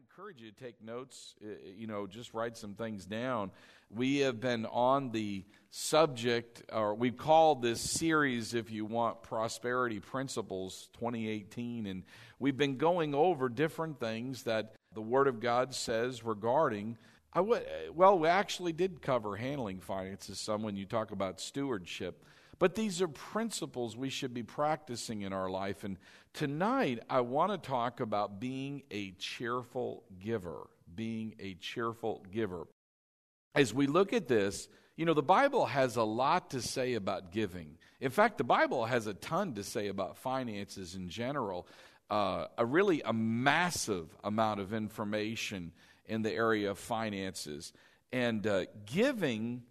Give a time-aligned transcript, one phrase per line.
[0.00, 3.50] encourage you to take notes, uh, you know, just write some things down.
[3.90, 10.00] We have been on the subject, or we've called this series, if you want, Prosperity
[10.00, 11.86] Principles 2018.
[11.86, 12.04] And
[12.38, 16.96] we've been going over different things that the Word of God says regarding.
[17.34, 17.62] I w-
[17.94, 22.24] well, we actually did cover handling finances some when you talk about stewardship.
[22.60, 25.82] But these are principles we should be practicing in our life.
[25.82, 25.96] And
[26.34, 30.68] tonight, I want to talk about being a cheerful giver.
[30.94, 32.66] Being a cheerful giver.
[33.54, 37.32] As we look at this, you know, the Bible has a lot to say about
[37.32, 37.78] giving.
[37.98, 41.66] In fact, the Bible has a ton to say about finances in general.
[42.10, 45.72] Uh, a really a massive amount of information
[46.04, 47.72] in the area of finances.
[48.12, 49.62] And uh, giving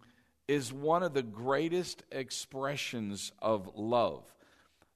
[0.50, 4.24] is one of the greatest expressions of love.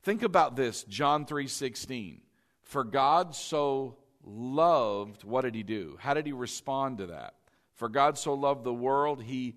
[0.02, 2.22] Think about this, John 3:16.
[2.62, 5.96] For God so loved, what did he do?
[6.00, 7.36] How did he respond to that?
[7.74, 9.54] For God so loved the world, he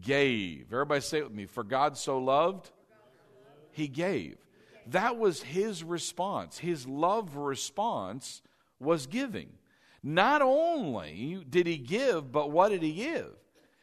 [0.00, 0.72] gave.
[0.72, 1.46] Everybody say it with me.
[1.46, 2.70] For God so loved,
[3.72, 4.36] he gave.
[4.86, 6.58] That was his response.
[6.58, 8.40] His love response
[8.78, 9.58] was giving.
[10.00, 13.34] Not only did he give, but what did he give?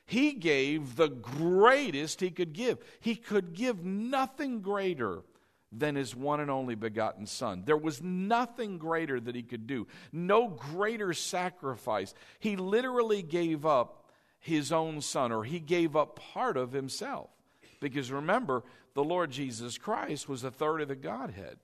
[0.07, 2.79] He gave the greatest he could give.
[3.01, 5.21] He could give nothing greater
[5.69, 7.63] than his one and only begotten Son.
[7.65, 12.13] There was nothing greater that he could do, no greater sacrifice.
[12.39, 14.05] He literally gave up
[14.39, 17.29] his own Son, or he gave up part of himself.
[17.81, 18.63] Because remember,
[18.93, 21.57] the Lord Jesus Christ was a third of the Godhead.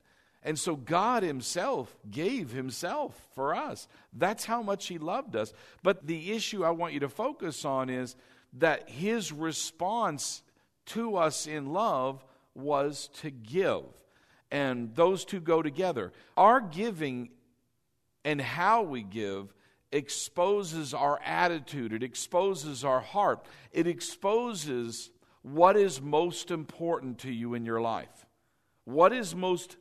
[0.44, 3.88] And so God Himself gave Himself for us.
[4.12, 5.54] That's how much He loved us.
[5.82, 8.14] But the issue I want you to focus on is
[8.58, 10.42] that his response
[10.86, 12.24] to us in love
[12.54, 13.84] was to give.
[14.50, 16.12] And those two go together.
[16.36, 17.30] Our giving
[18.24, 19.52] and how we give
[19.92, 25.10] exposes our attitude, it exposes our heart, it exposes
[25.42, 28.26] what is most important to you in your life.
[28.84, 29.76] What is most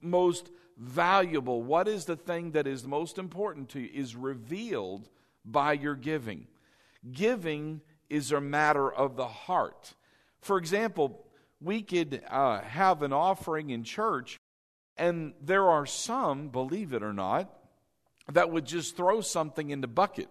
[0.00, 5.08] most valuable, what is the thing that is most important to you is revealed
[5.44, 6.46] by your giving.
[7.12, 9.94] Giving is a matter of the heart.
[10.40, 11.26] For example,
[11.60, 14.38] we could uh, have an offering in church,
[14.96, 17.50] and there are some, believe it or not,
[18.32, 20.28] that would just throw something in the bucket.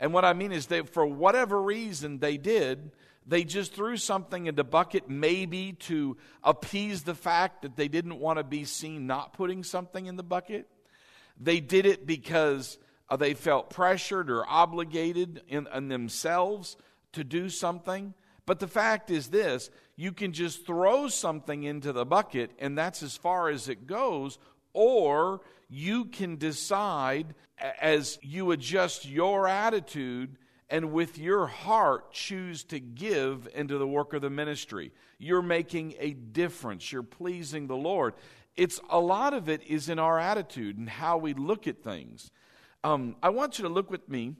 [0.00, 2.92] And what I mean is that for whatever reason they did,
[3.26, 8.18] they just threw something in the bucket, maybe to appease the fact that they didn't
[8.18, 10.66] want to be seen not putting something in the bucket.
[11.38, 12.78] They did it because
[13.10, 16.76] uh, they felt pressured or obligated in, in themselves
[17.12, 18.14] to do something.
[18.46, 23.02] But the fact is this you can just throw something into the bucket, and that's
[23.02, 24.38] as far as it goes,
[24.72, 27.34] or you can decide
[27.80, 30.36] as you adjust your attitude
[30.70, 34.92] and with your heart choose to give into the work of the ministry.
[35.18, 38.14] You're making a difference, you're pleasing the Lord.
[38.56, 42.30] It's a lot of it is in our attitude and how we look at things.
[42.84, 44.36] Um, I want you to look with me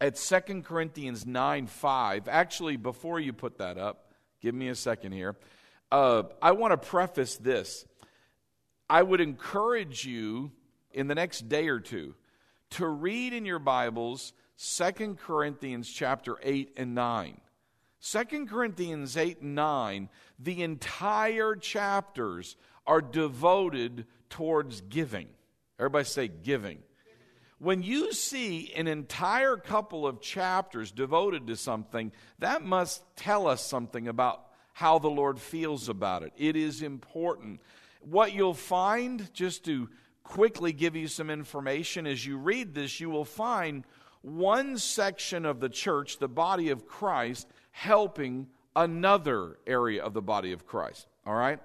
[0.00, 2.28] at 2 Corinthians 9 5.
[2.28, 5.36] Actually, before you put that up, give me a second here.
[5.90, 7.86] Uh, I want to preface this.
[8.90, 10.52] I would encourage you
[10.90, 12.14] in the next day or two
[12.70, 17.40] to read in your Bibles 2 Corinthians chapter 8 and 9.
[18.02, 22.56] 2 Corinthians 8 and 9, the entire chapters
[22.86, 25.28] are devoted towards giving.
[25.78, 26.78] Everybody say giving.
[27.62, 33.64] When you see an entire couple of chapters devoted to something, that must tell us
[33.64, 36.32] something about how the Lord feels about it.
[36.36, 37.60] It is important.
[38.00, 39.88] What you'll find, just to
[40.24, 43.84] quickly give you some information, as you read this, you will find
[44.22, 50.50] one section of the church, the body of Christ, helping another area of the body
[50.50, 51.06] of Christ.
[51.24, 51.60] All right?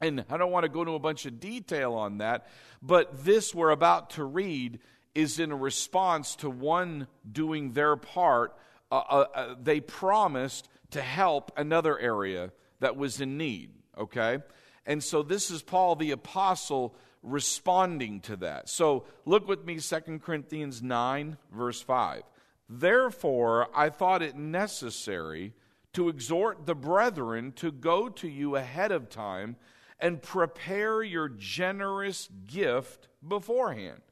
[0.00, 2.48] And I don't want to go into a bunch of detail on that,
[2.82, 4.80] but this we're about to read
[5.16, 8.54] is in a response to one doing their part.
[8.92, 14.38] Uh, uh, uh, they promised to help another area that was in need, okay?
[14.84, 18.68] And so this is Paul the Apostle responding to that.
[18.68, 22.22] So look with me, 2 Corinthians 9, verse 5.
[22.68, 25.54] Therefore, I thought it necessary
[25.94, 29.56] to exhort the brethren to go to you ahead of time
[29.98, 34.02] and prepare your generous gift beforehand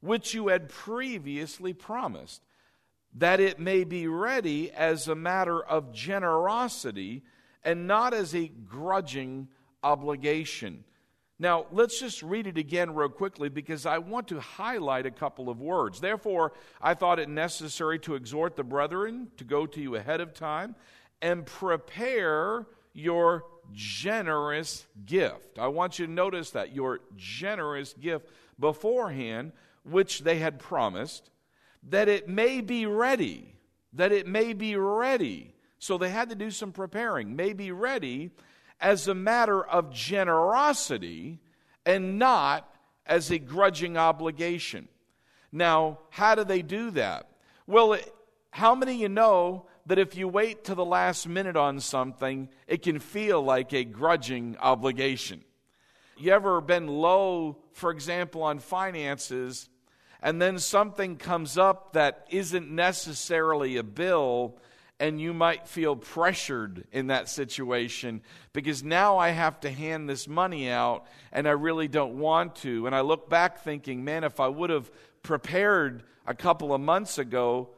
[0.00, 2.42] which you had previously promised,
[3.14, 7.22] that it may be ready as a matter of generosity
[7.64, 9.48] and not as a grudging
[9.82, 10.84] obligation.
[11.40, 15.48] Now, let's just read it again real quickly because I want to highlight a couple
[15.48, 16.00] of words.
[16.00, 16.52] Therefore,
[16.82, 20.74] I thought it necessary to exhort the brethren to go to you ahead of time
[21.22, 25.58] and prepare your generous gift.
[25.58, 28.28] I want you to notice that your generous gift
[28.58, 29.52] beforehand,
[29.90, 31.30] which they had promised,
[31.82, 33.54] that it may be ready.
[33.92, 35.54] That it may be ready.
[35.78, 38.30] So they had to do some preparing, may be ready
[38.80, 41.40] as a matter of generosity
[41.86, 42.68] and not
[43.06, 44.88] as a grudging obligation.
[45.50, 47.28] Now, how do they do that?
[47.66, 47.96] Well,
[48.50, 52.48] how many of you know that if you wait to the last minute on something,
[52.66, 55.42] it can feel like a grudging obligation?
[56.18, 59.68] You ever been low, for example, on finances,
[60.22, 64.58] and then something comes up that isn't necessarily a bill,
[65.00, 68.20] and you might feel pressured in that situation
[68.52, 72.86] because now I have to hand this money out and I really don't want to.
[72.86, 74.90] And I look back thinking, man, if I would have
[75.22, 77.70] prepared a couple of months ago,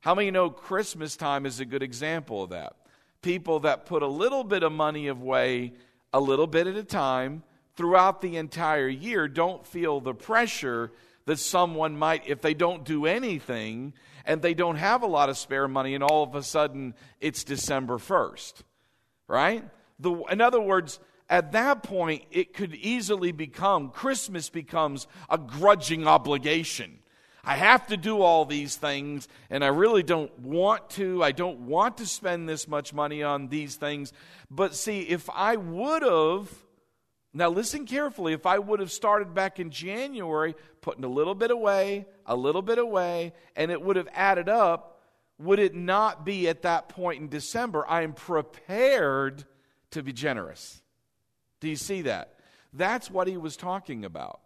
[0.00, 2.74] how many know Christmas time is a good example of that?
[3.22, 5.74] People that put a little bit of money away,
[6.12, 7.44] a little bit at a time,
[7.76, 10.92] throughout the entire year don't feel the pressure
[11.26, 13.92] that someone might, if they don't do anything,
[14.24, 17.44] and they don't have a lot of spare money, and all of a sudden it's
[17.44, 18.62] December 1st,
[19.28, 19.64] right?
[19.98, 26.06] The, in other words, at that point, it could easily become, Christmas becomes a grudging
[26.06, 26.98] obligation.
[27.46, 31.22] I have to do all these things, and I really don't want to.
[31.22, 34.12] I don't want to spend this much money on these things.
[34.50, 36.50] But see, if I would have
[37.36, 38.32] now, listen carefully.
[38.32, 42.62] If I would have started back in January, putting a little bit away, a little
[42.62, 45.00] bit away, and it would have added up,
[45.38, 47.84] would it not be at that point in December?
[47.88, 49.44] I am prepared
[49.90, 50.80] to be generous.
[51.58, 52.38] Do you see that?
[52.72, 54.40] That's what he was talking about.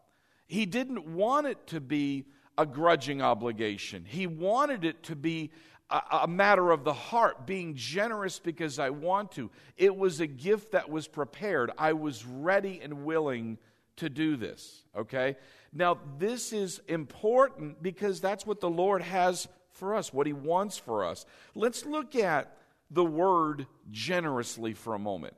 [0.47, 2.25] He didn't want it to be
[2.57, 5.51] a grudging obligation, he wanted it to be
[5.91, 9.51] a, matter of the heart, being generous because I want to.
[9.77, 11.71] It was a gift that was prepared.
[11.79, 13.59] I was ready and willing
[13.97, 15.37] to do this, okay?
[15.73, 20.77] Now, this is important because that's what the Lord has for us, what He wants
[20.77, 21.25] for us.
[21.55, 22.57] Let's look at
[22.91, 25.35] the word generously for a moment.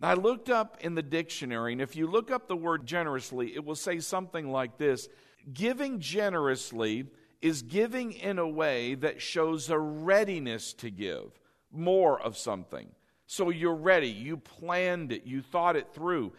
[0.00, 3.54] Now, I looked up in the dictionary, and if you look up the word generously,
[3.54, 5.08] it will say something like this
[5.52, 7.06] Giving generously
[7.42, 11.38] is giving in a way that shows a readiness to give
[11.72, 12.88] more of something.
[13.26, 16.32] So you're ready, you planned it, you thought it through.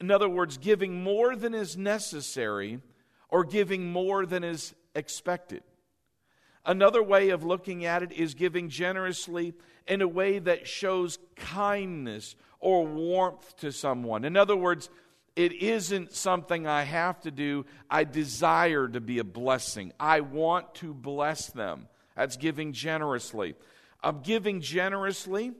[0.00, 2.80] In other words, giving more than is necessary
[3.28, 5.62] or giving more than is expected.
[6.64, 9.54] Another way of looking at it is giving generously
[9.86, 14.24] in a way that shows kindness or warmth to someone.
[14.24, 14.88] In other words,
[15.36, 17.66] it isn't something I have to do.
[17.90, 19.92] I desire to be a blessing.
[20.00, 21.88] I want to bless them.
[22.16, 23.54] That's giving generously.
[24.02, 25.52] Of giving generously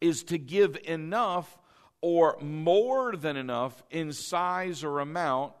[0.00, 1.58] is to give enough
[2.00, 5.52] or more than enough in size or amount.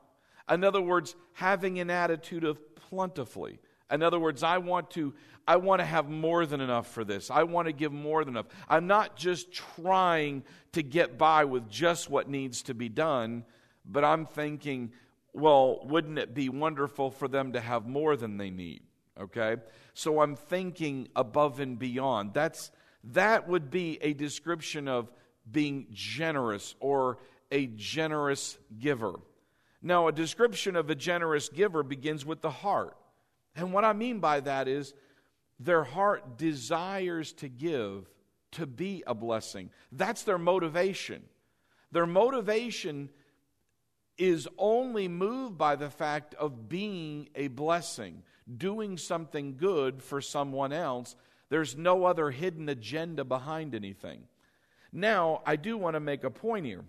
[0.48, 3.58] In other words, having an attitude of plentifully.
[3.90, 5.14] In other words, I want to
[5.46, 7.30] I want to have more than enough for this.
[7.30, 8.46] I want to give more than enough.
[8.68, 13.44] I'm not just trying to get by with just what needs to be done,
[13.84, 14.92] but I'm thinking,
[15.32, 18.82] well, wouldn't it be wonderful for them to have more than they need?
[19.20, 19.56] Okay?
[19.94, 22.34] So I'm thinking above and beyond.
[22.34, 22.70] That's
[23.04, 25.10] that would be a description of
[25.50, 27.18] being generous or
[27.50, 29.14] a generous giver.
[29.82, 32.96] Now, a description of a generous giver begins with the heart.
[33.56, 34.94] And what I mean by that is
[35.58, 38.08] their heart desires to give,
[38.52, 39.70] to be a blessing.
[39.90, 41.22] That's their motivation.
[41.90, 43.10] Their motivation
[44.18, 48.22] is only moved by the fact of being a blessing,
[48.56, 51.16] doing something good for someone else.
[51.48, 54.22] There's no other hidden agenda behind anything.
[54.92, 56.84] Now, I do want to make a point here.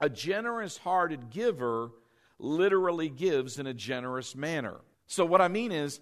[0.00, 1.90] A generous hearted giver
[2.38, 4.76] literally gives in a generous manner.
[5.06, 6.00] So, what I mean is,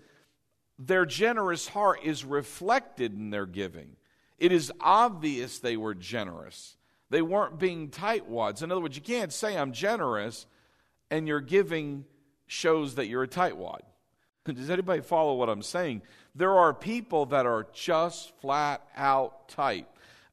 [0.79, 3.97] their generous heart is reflected in their giving.
[4.39, 6.77] It is obvious they were generous.
[7.11, 8.63] They weren't being tightwads.
[8.63, 10.47] In other words, you can't say I'm generous
[11.11, 12.05] and your giving
[12.47, 13.81] shows that you're a tightwad.
[14.45, 16.03] Does anybody follow what I'm saying?
[16.35, 19.87] There are people that are just flat out tight.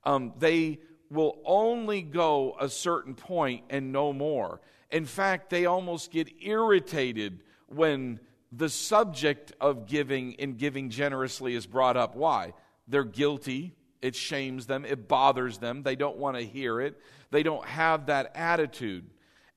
[0.04, 0.80] Um, they
[1.12, 4.62] will only go a certain point and no more.
[4.90, 8.20] In fact, they almost get irritated when
[8.52, 12.16] the subject of giving and giving generously is brought up.
[12.16, 12.54] Why?
[12.88, 13.74] They're guilty.
[14.02, 14.84] It shames them.
[14.84, 15.84] It bothers them.
[15.84, 17.00] They don't want to hear it.
[17.30, 19.10] They don't have that attitude.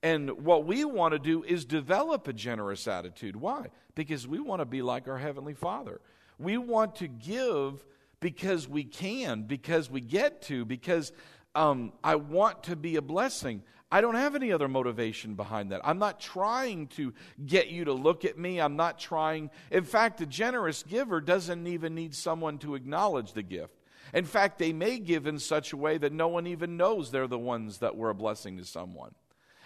[0.03, 3.37] And what we want to do is develop a generous attitude.
[3.37, 3.69] Why?
[3.95, 6.01] Because we want to be like our Heavenly Father.
[6.39, 7.85] We want to give
[8.21, 11.13] because we can, because we get to, because
[11.55, 13.63] um, I want to be a blessing.
[13.95, 15.81] I don't have any other motivation behind that.
[15.85, 17.15] I'm not trying to
[17.47, 18.61] get you to look at me.
[18.61, 19.51] I'm not trying.
[19.71, 23.73] In fact, a generous giver doesn't even need someone to acknowledge the gift.
[24.13, 27.29] In fact, they may give in such a way that no one even knows they're
[27.29, 29.15] the ones that were a blessing to someone.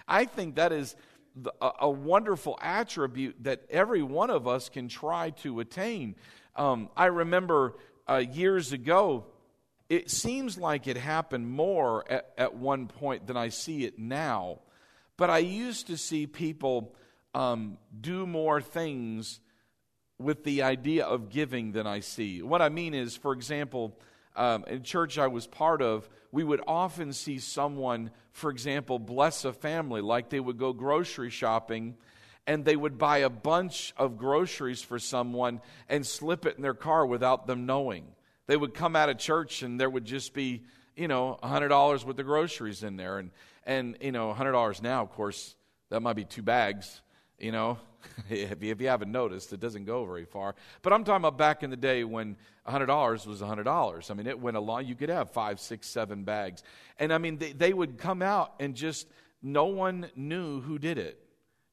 [0.06, 0.94] I think that is
[1.62, 6.16] a, wonderful attribute that every one of us can try to attain.
[6.54, 9.24] Um, I remember uh, years ago,
[9.88, 14.60] it seems like it happened more at, at one point than I see it now.
[15.16, 16.94] But I used to see people
[17.34, 19.40] um, do more things
[20.18, 22.42] with the idea of giving than I see.
[22.42, 23.98] What I mean is, for example,
[24.36, 29.44] um, in church I was part of, we would often see someone, for example, bless
[29.44, 31.96] a family, like they would go grocery shopping
[32.46, 36.74] and they would buy a bunch of groceries for someone and slip it in their
[36.74, 38.06] car without them knowing
[38.48, 40.62] they would come out of church and there would just be,
[40.96, 43.18] you know, $100 worth of groceries in there.
[43.18, 43.30] And,
[43.64, 45.54] and you know, $100 now, of course,
[45.90, 47.00] that might be two bags,
[47.38, 47.78] you know.
[48.30, 50.54] if, you, if you haven't noticed, it doesn't go very far.
[50.82, 52.36] But I'm talking about back in the day when
[52.66, 54.10] $100 was $100.
[54.10, 54.86] I mean, it went a along.
[54.86, 56.62] You could have five, six, seven bags.
[56.98, 59.08] And I mean, they, they would come out and just,
[59.42, 61.20] no one knew who did it.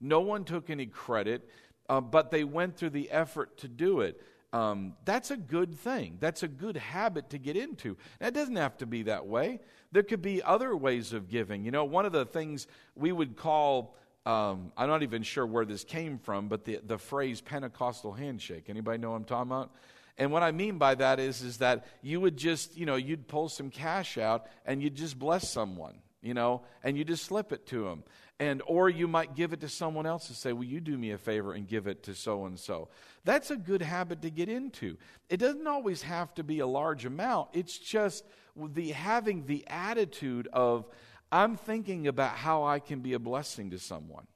[0.01, 1.49] No one took any credit,
[1.87, 4.21] uh, but they went through the effort to do it
[4.55, 6.15] um, that's a good thing.
[6.21, 7.97] That's a good habit to get into.
[8.21, 9.59] It doesn't have to be that way.
[9.91, 11.65] There could be other ways of giving.
[11.65, 15.65] You know, one of the things we would call, um, I'm not even sure where
[15.65, 18.69] this came from, but the, the phrase Pentecostal handshake.
[18.69, 19.71] Anybody know what I'm talking about?
[20.17, 23.27] And what I mean by that is, is that you would just, you know, you'd
[23.27, 27.51] pull some cash out and you'd just bless someone, you know, and you just slip
[27.51, 28.03] it to them
[28.39, 31.11] and or you might give it to someone else and say will you do me
[31.11, 32.89] a favor and give it to so and so
[33.23, 34.97] that's a good habit to get into.
[35.29, 37.49] It doesn't always have to be a large amount.
[37.53, 38.23] It's just
[38.55, 40.85] the having the attitude of
[41.31, 44.27] i'm thinking about how i can be a blessing to someone.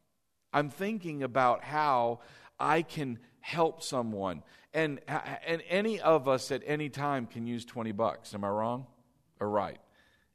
[0.51, 2.21] I'm thinking about how
[2.59, 4.43] i can help someone.
[4.73, 8.33] And and any of us at any time can use 20 bucks.
[8.33, 8.87] Am i wrong
[9.39, 9.79] or right?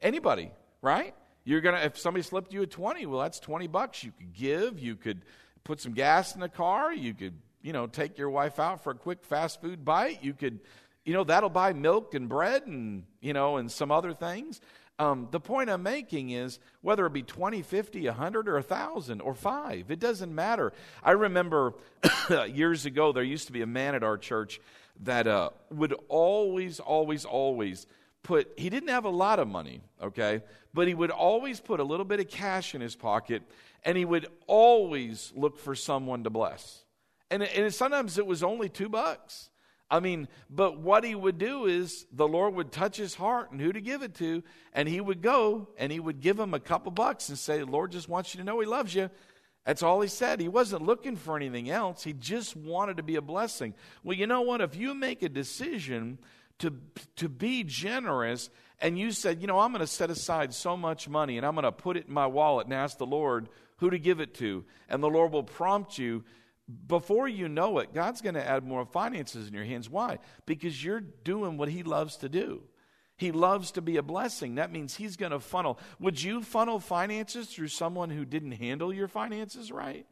[0.02, 0.50] Anybody
[0.82, 4.32] right you're gonna if somebody slipped you a 20, well that's 20 bucks you could
[4.32, 5.22] give, you could
[5.62, 8.90] put some gas in the car, you could, you know, take your wife out for
[8.90, 10.60] a quick fast food bite, you could
[11.04, 14.60] you know, that'll buy milk and bread and, you know, and some other things.
[14.98, 19.34] Um, the point I'm making is whether it be 20, 50, 100, or 1,000 or
[19.34, 20.72] 5, it doesn't matter.
[21.02, 21.74] I remember
[22.48, 24.60] years ago, there used to be a man at our church
[25.02, 27.86] that uh, would always, always, always
[28.24, 31.84] put, he didn't have a lot of money, okay, but he would always put a
[31.84, 33.42] little bit of cash in his pocket
[33.84, 36.84] and he would always look for someone to bless.
[37.30, 39.50] And, and sometimes it was only two bucks.
[39.90, 43.60] I mean, but what he would do is the Lord would touch his heart and
[43.60, 46.60] who to give it to, and he would go and he would give him a
[46.60, 49.10] couple bucks and say, Lord just wants you to know he loves you.
[49.66, 50.40] That's all he said.
[50.40, 52.02] He wasn't looking for anything else.
[52.02, 53.74] He just wanted to be a blessing.
[54.02, 54.60] Well, you know what?
[54.60, 56.18] If you make a decision
[56.58, 56.74] to,
[57.16, 61.08] to be generous and you said, you know, I'm going to set aside so much
[61.08, 63.90] money and I'm going to put it in my wallet and ask the Lord who
[63.90, 66.24] to give it to, and the Lord will prompt you.
[66.86, 69.90] Before you know it, God's going to add more finances in your hands.
[69.90, 70.18] Why?
[70.46, 72.62] Because you're doing what He loves to do.
[73.16, 74.56] He loves to be a blessing.
[74.56, 75.78] That means He's going to funnel.
[76.00, 80.06] Would you funnel finances through someone who didn't handle your finances right?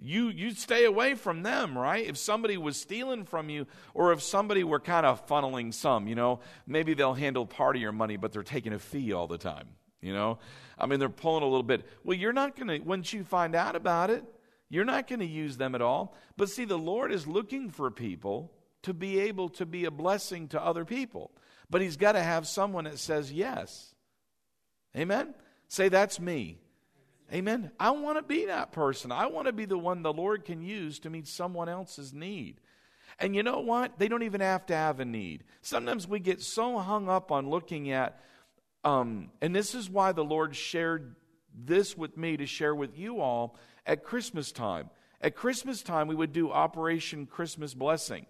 [0.00, 2.06] You you stay away from them right?
[2.06, 6.14] If somebody was stealing from you or if somebody were kind of funneling some you
[6.14, 9.38] know maybe they'll handle part of your money but they're taking a fee all the
[9.38, 9.68] time
[10.00, 10.38] you know?
[10.78, 11.86] I mean they're pulling a little bit.
[12.04, 14.24] Well you're not going to once you find out about it
[14.70, 16.14] you're not going to use them at all.
[16.36, 18.52] But see the lord is looking for people
[18.82, 21.32] to be able to be a blessing to other people.
[21.68, 23.94] But he's got to have someone that says yes.
[24.96, 25.34] Amen?
[25.68, 26.58] Say that's me
[27.32, 27.70] Amen.
[27.78, 29.12] I want to be that person.
[29.12, 32.60] I want to be the one the Lord can use to meet someone else's need.
[33.18, 33.98] And you know what?
[33.98, 35.44] They don't even have to have a need.
[35.60, 38.20] Sometimes we get so hung up on looking at,
[38.84, 41.16] um, and this is why the Lord shared
[41.54, 44.88] this with me to share with you all at Christmas time.
[45.20, 48.26] At Christmas time, we would do Operation Christmas Blessing.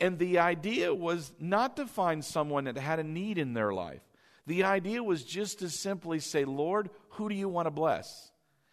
[0.00, 4.02] And the idea was not to find someone that had a need in their life.
[4.46, 8.30] The idea was just to simply say, Lord, who do you want to bless?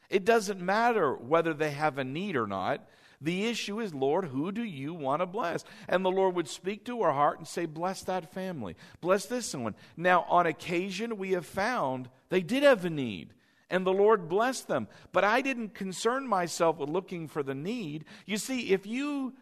[0.09, 2.87] It doesn't matter whether they have a need or not.
[3.19, 5.63] The issue is, Lord, who do you want to bless?
[5.87, 8.75] And the Lord would speak to our heart and say, Bless that family.
[8.99, 9.75] Bless this one.
[9.95, 13.33] Now, on occasion, we have found they did have a need.
[13.69, 14.87] and the Lord blessed them.
[15.13, 18.05] But I didn't concern myself with looking for the need.
[18.27, 19.33] You see, if you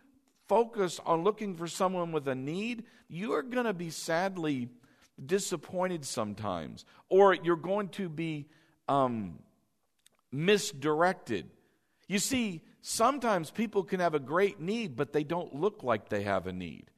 [0.47, 4.69] focus on looking for someone with a need, you are going to be sadly
[5.23, 8.47] disappointed sometimes, or you're going to be
[8.87, 9.39] um,
[10.31, 11.49] misdirected.
[12.07, 16.23] You see, sometimes people can have a great need, but they don't look like they
[16.23, 16.89] have a need.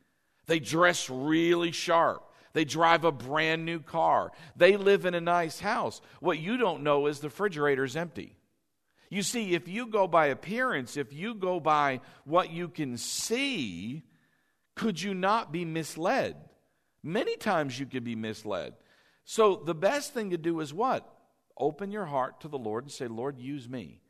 [0.45, 2.29] They dress really sharp.
[2.53, 4.31] They drive a brand new car.
[4.55, 6.01] They live in a nice house.
[6.19, 8.35] What you don't know is the refrigerator's empty.
[9.09, 14.03] You see, if you go by appearance, if you go by what you can see,
[14.75, 16.35] could you not be misled?
[17.03, 18.73] Many times you could be misled.
[19.25, 21.07] So the best thing to do is what?
[21.57, 24.01] Open your heart to the Lord and say, Lord, use me.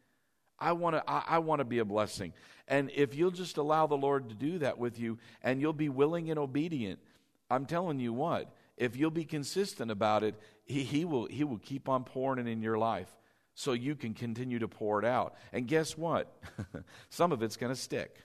[0.60, 2.34] I want to I, I want to be a blessing.
[2.68, 5.90] And if you'll just allow the Lord to do that with you and you'll be
[5.90, 7.00] willing and obedient,
[7.50, 11.58] I'm telling you what, if you'll be consistent about it, he, he will he will
[11.58, 13.14] keep on pouring it in your life
[13.56, 15.36] so you can continue to pour it out.
[15.52, 16.34] And guess what?
[17.10, 18.24] Some of it's going to stick.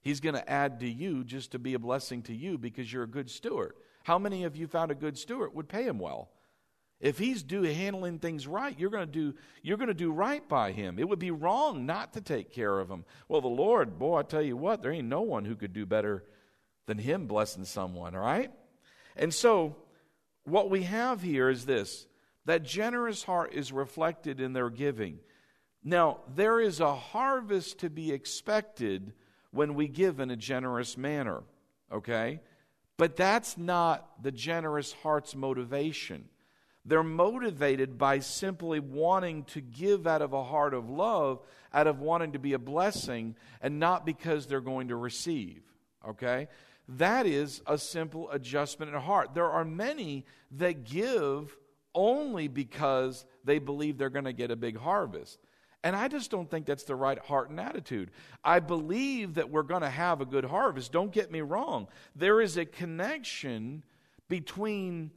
[0.00, 3.02] He's going to add to you just to be a blessing to you because you're
[3.02, 3.74] a good steward.
[4.06, 6.30] How many of you found a good steward would pay him well?
[7.00, 9.34] If he's do handling things right, you're going to do
[9.64, 11.00] you're going to do right by him.
[11.00, 13.04] It would be wrong not to take care of him.
[13.28, 15.86] Well, the Lord, boy, I tell you what, there ain't no one who could do
[15.86, 16.22] better
[16.86, 18.52] than him blessing someone, all right?
[19.16, 19.74] And so
[20.44, 22.06] what we have here is this
[22.44, 25.18] that generous heart is reflected in their giving.
[25.82, 29.14] Now, there is a harvest to be expected
[29.50, 31.42] when we give in a generous manner,
[31.92, 32.40] okay?
[32.98, 36.28] But that's not the generous heart's motivation.
[36.84, 41.40] They're motivated by simply wanting to give out of a heart of love,
[41.74, 45.62] out of wanting to be a blessing, and not because they're going to receive.
[46.08, 46.48] Okay?
[46.88, 49.34] That is a simple adjustment in heart.
[49.34, 51.56] There are many that give
[51.94, 55.40] only because they believe they're going to get a big harvest.
[55.86, 58.10] And I just don't think that's the right heart and attitude.
[58.42, 60.90] I believe that we're going to have a good harvest.
[60.90, 61.86] Don't get me wrong.
[62.16, 63.84] There is a connection
[64.28, 65.12] between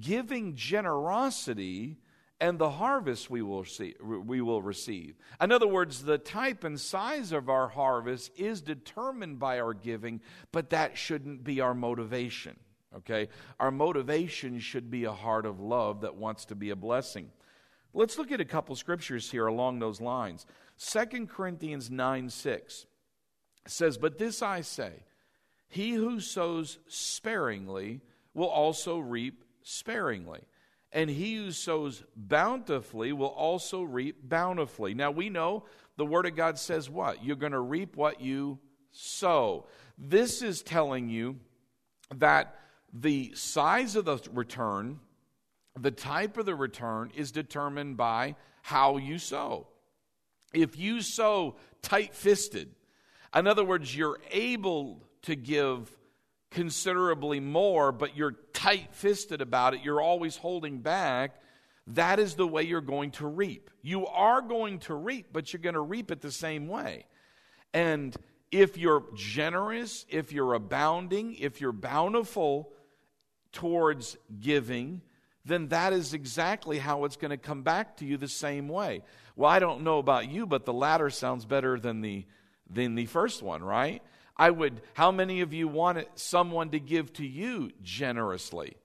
[0.00, 1.98] giving generosity
[2.40, 5.14] and the harvest we will, see, we will receive.
[5.42, 10.22] In other words, the type and size of our harvest is determined by our giving,
[10.52, 12.56] but that shouldn't be our motivation.
[12.96, 13.28] Okay?
[13.60, 17.30] Our motivation should be a heart of love that wants to be a blessing.
[17.94, 20.46] Let's look at a couple scriptures here along those lines.
[20.78, 22.86] 2 Corinthians 9 6
[23.66, 24.92] says, But this I say,
[25.68, 28.00] he who sows sparingly
[28.34, 30.40] will also reap sparingly.
[30.92, 34.94] And he who sows bountifully will also reap bountifully.
[34.94, 35.64] Now we know
[35.96, 37.24] the Word of God says what?
[37.24, 38.58] You're going to reap what you
[38.92, 39.66] sow.
[39.98, 41.36] This is telling you
[42.14, 42.56] that
[42.92, 45.00] the size of the return,
[45.78, 49.66] the type of the return, is determined by how you sow.
[50.52, 52.70] If you sow tight fisted,
[53.34, 55.90] in other words, you're able to give
[56.50, 61.40] considerably more, but you're tight fisted about it, you're always holding back,
[61.88, 63.68] that is the way you're going to reap.
[63.82, 67.06] You are going to reap, but you're going to reap it the same way.
[67.74, 68.16] And
[68.50, 72.72] if you're generous, if you're abounding, if you're bountiful
[73.52, 75.02] towards giving,
[75.44, 79.02] then that is exactly how it's going to come back to you the same way.
[79.36, 82.26] Well, I don't know about you, but the latter sounds better than the
[82.70, 84.02] than the first one, right?
[84.36, 88.76] I would, how many of you want someone to give to you generously?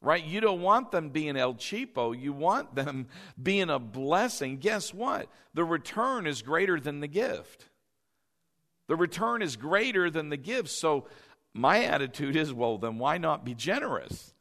[0.00, 0.24] Right?
[0.24, 2.18] You don't want them being El Cheapo.
[2.18, 3.08] You want them
[3.42, 4.58] being a blessing.
[4.58, 5.28] Guess what?
[5.54, 7.68] The return is greater than the gift.
[8.86, 10.70] The return is greater than the gift.
[10.70, 11.06] So
[11.52, 14.32] my attitude is well, then why not be generous?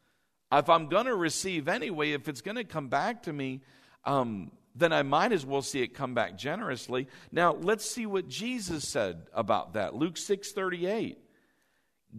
[0.52, 3.62] If I'm going to receive anyway, if it's going to come back to me,
[4.06, 7.08] um, then I might as well see it come back generously.
[7.32, 9.96] Now, let's see what Jesus said about that.
[9.96, 11.18] Luke 6 38.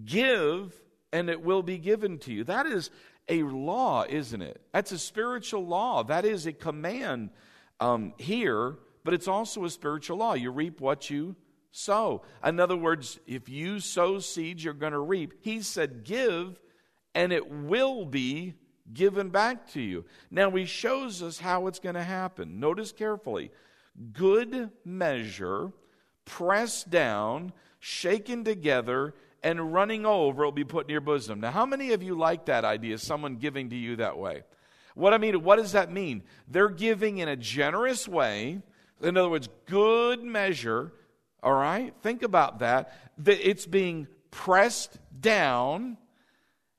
[0.04, 0.74] Give,
[1.12, 2.44] and it will be given to you.
[2.44, 2.90] That is
[3.28, 4.60] a law, isn't it?
[4.72, 6.02] That's a spiritual law.
[6.02, 7.30] That is a command
[7.80, 10.34] um, here, but it's also a spiritual law.
[10.34, 11.36] You reap what you
[11.70, 12.22] sow.
[12.44, 15.34] In other words, if you sow seeds, you're going to reap.
[15.40, 16.58] He said, Give,
[17.18, 18.54] and it will be
[18.94, 20.04] given back to you.
[20.30, 22.60] Now, he shows us how it's going to happen.
[22.60, 23.50] Notice carefully
[24.12, 25.72] good measure,
[26.24, 31.40] pressed down, shaken together, and running over will be put in your bosom.
[31.40, 34.44] Now, how many of you like that idea, someone giving to you that way?
[34.94, 36.22] What I mean, what does that mean?
[36.46, 38.62] They're giving in a generous way.
[39.02, 40.92] In other words, good measure.
[41.42, 41.92] All right?
[42.00, 42.96] Think about that.
[43.18, 45.96] That it's being pressed down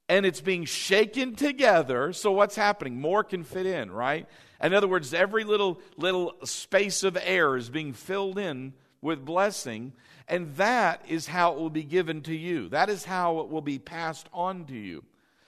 [0.09, 2.11] and it's being shaken together.
[2.11, 2.99] So what's happening?
[2.99, 4.27] More can fit in, right?
[4.61, 9.93] In other words, every little little space of air is being filled in with blessing,
[10.27, 12.67] and that is how it will be given to you.
[12.69, 15.05] That is how it will be passed on to you.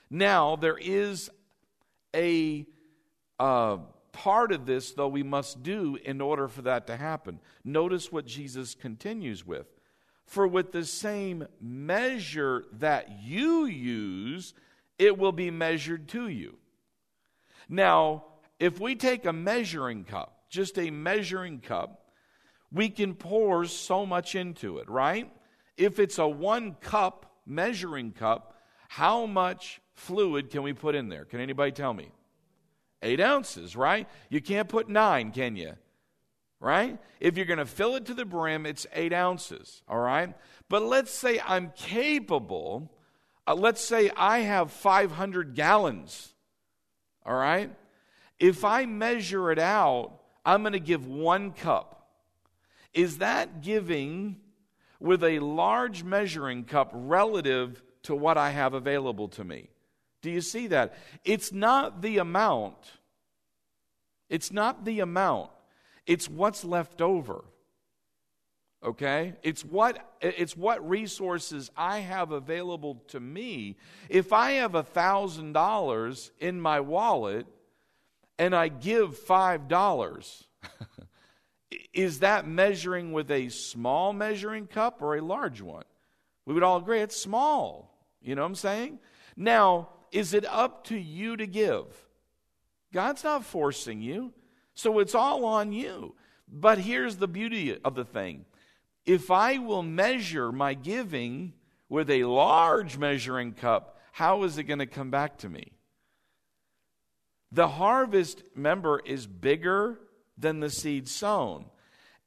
[0.09, 1.29] Now, there is
[2.15, 2.65] a
[3.39, 3.77] uh,
[4.11, 7.39] part of this, though, we must do in order for that to happen.
[7.63, 9.65] Notice what Jesus continues with.
[10.31, 14.53] For with the same measure that you use,
[14.97, 16.55] it will be measured to you.
[17.67, 18.23] Now,
[18.57, 22.13] if we take a measuring cup, just a measuring cup,
[22.71, 25.29] we can pour so much into it, right?
[25.75, 28.55] If it's a one cup measuring cup,
[28.87, 31.25] how much fluid can we put in there?
[31.25, 32.09] Can anybody tell me?
[33.01, 34.07] Eight ounces, right?
[34.29, 35.73] You can't put nine, can you?
[36.61, 36.99] Right?
[37.19, 40.33] If you're going to fill it to the brim, it's eight ounces, all right?
[40.69, 42.93] But let's say I'm capable,
[43.47, 46.33] uh, let's say I have 500 gallons,
[47.25, 47.75] all right?
[48.39, 52.09] If I measure it out, I'm going to give one cup.
[52.93, 54.37] Is that giving
[54.99, 59.69] with a large measuring cup relative to what I have available to me?
[60.21, 60.95] Do you see that?
[61.25, 62.77] It's not the amount.
[64.29, 65.49] It's not the amount.
[66.11, 67.45] It's what's left over.
[68.83, 69.35] Okay?
[69.43, 73.77] It's what it's what resources I have available to me.
[74.09, 77.45] If I have a thousand dollars in my wallet
[78.37, 80.43] and I give five dollars
[81.93, 85.85] is that measuring with a small measuring cup or a large one?
[86.45, 87.95] We would all agree it's small.
[88.21, 88.99] You know what I'm saying?
[89.37, 91.85] Now, is it up to you to give?
[92.91, 94.33] God's not forcing you,
[94.81, 96.15] so it's all on you.
[96.47, 98.45] But here's the beauty of the thing
[99.05, 101.53] if I will measure my giving
[101.87, 105.71] with a large measuring cup, how is it going to come back to me?
[107.51, 109.99] The harvest, member, is bigger
[110.37, 111.65] than the seed sown.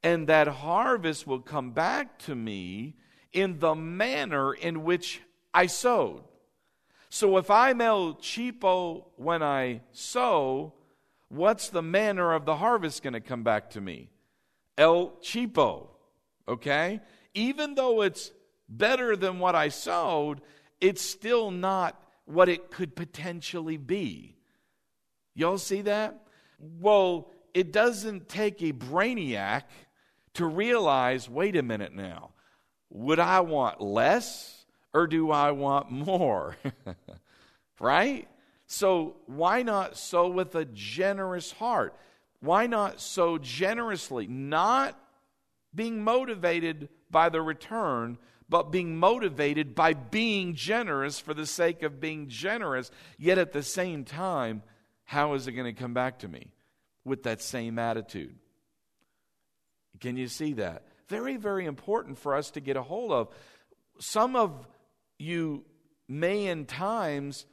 [0.02, 2.96] And that harvest will come back to me
[3.32, 6.24] in the manner in which I sowed.
[7.08, 10.74] So if I'm El Cheapo when I sow,
[11.34, 14.10] what's the manner of the harvest going to come back to me?
[14.78, 15.88] El Cheapo.
[16.46, 17.00] Okay?
[17.34, 18.30] Even though it's
[18.68, 20.40] better than what I sowed,
[20.80, 24.36] it's still not what it could potentially be.
[25.34, 26.26] Y'all see that?
[26.58, 29.62] Well, it doesn't take a brainiac
[30.34, 32.30] to realize wait a minute now,
[32.90, 36.56] would I want less or do I want more?
[37.80, 38.28] right?
[38.66, 41.94] So, why not sow with a generous heart?
[42.40, 44.26] Why not sow generously?
[44.26, 44.98] Not
[45.74, 52.00] being motivated by the return, but being motivated by being generous for the sake of
[52.00, 52.90] being generous.
[53.18, 54.62] Yet at the same time,
[55.04, 56.54] how is it going to come back to me?
[57.04, 58.34] with that same attitude.
[60.00, 60.84] Can you see that?
[61.08, 63.28] Very, very important for us to get a hold of.
[64.00, 64.66] Some of
[65.18, 65.64] you
[66.08, 67.46] may in times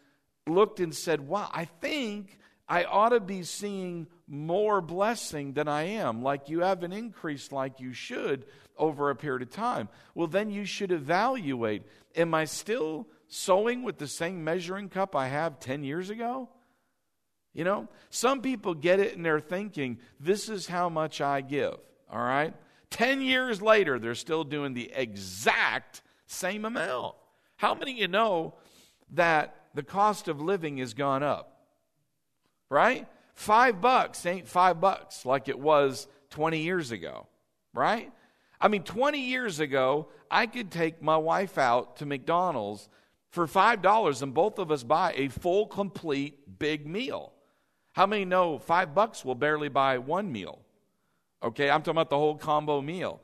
[0.47, 5.84] looked and said, Wow, I think I ought to be seeing more blessing than I
[5.84, 6.23] am.
[6.23, 8.45] Like you have an increase, like you should
[8.77, 9.89] over a period of time.
[10.15, 11.84] Well, then you should evaluate
[12.15, 16.49] Am I still sowing with the same measuring cup I have 10 years ago?
[17.54, 21.77] You know, some people get it and they're thinking, this is how much I give.
[22.10, 22.54] All right?
[22.89, 27.15] 10 years later, they're still doing the exact same amount.
[27.58, 28.56] How many of you know
[29.12, 31.62] that the cost of living has gone up?
[32.70, 33.08] Right?
[33.34, 37.28] Five bucks ain't five bucks like it was 20 years ago.
[37.74, 38.12] Right?
[38.60, 42.88] I mean, 20 years ago, I could take my wife out to McDonald's
[43.32, 47.34] for $5 and both of us buy a full, complete, big meal.
[47.94, 50.60] How many know five bucks will barely buy one meal?
[51.44, 53.22] Okay, I'm talking about the whole combo meal.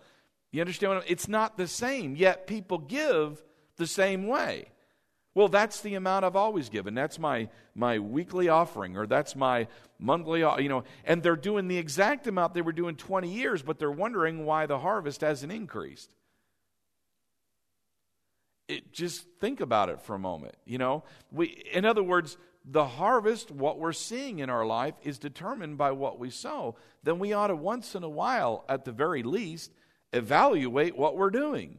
[0.51, 3.43] You understand what I'm, It's not the same, yet people give
[3.75, 4.69] the same way.
[5.37, 6.95] Well, that's the amount I've always given.
[6.95, 9.67] That's my, my weekly offering, or that's my
[9.99, 13.61] monthly, uh, you know, and they're doing the exact amount they were doing 20 years,
[13.61, 16.09] but they're wondering why the harvest hasn't increased.
[18.67, 20.55] It, just think about it for a moment.
[20.65, 25.19] You know, we, in other words, the harvest, what we're seeing in our life, is
[25.19, 28.91] determined by what we sow, then we ought to once in a while, at the
[28.91, 29.71] very least,
[30.13, 31.77] evaluate what we're doing.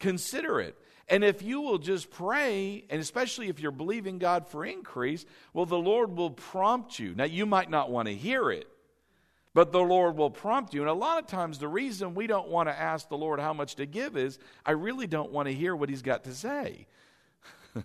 [0.00, 0.78] Consider it.
[1.08, 5.66] And if you will just pray, and especially if you're believing God for increase, well,
[5.66, 7.14] the Lord will prompt you.
[7.14, 8.66] Now, you might not want to hear it,
[9.52, 10.80] but the Lord will prompt you.
[10.80, 13.52] And a lot of times, the reason we don't want to ask the Lord how
[13.52, 16.86] much to give is I really don't want to hear what He's got to say.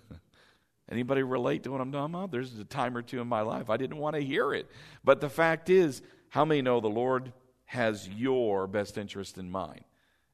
[0.91, 2.32] Anybody relate to what I'm talking about?
[2.32, 4.71] There's a time or two in my life I didn't want to hear it.
[5.03, 7.34] But the fact is, how many know the Lord
[7.65, 9.82] has your best interest in mind?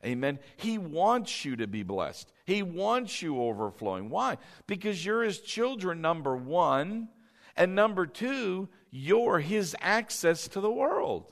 [0.05, 0.39] Amen.
[0.57, 2.31] He wants you to be blessed.
[2.45, 4.09] He wants you overflowing.
[4.09, 4.37] Why?
[4.67, 7.09] Because you're his children, number one.
[7.57, 11.31] And number two, you're his access to the world.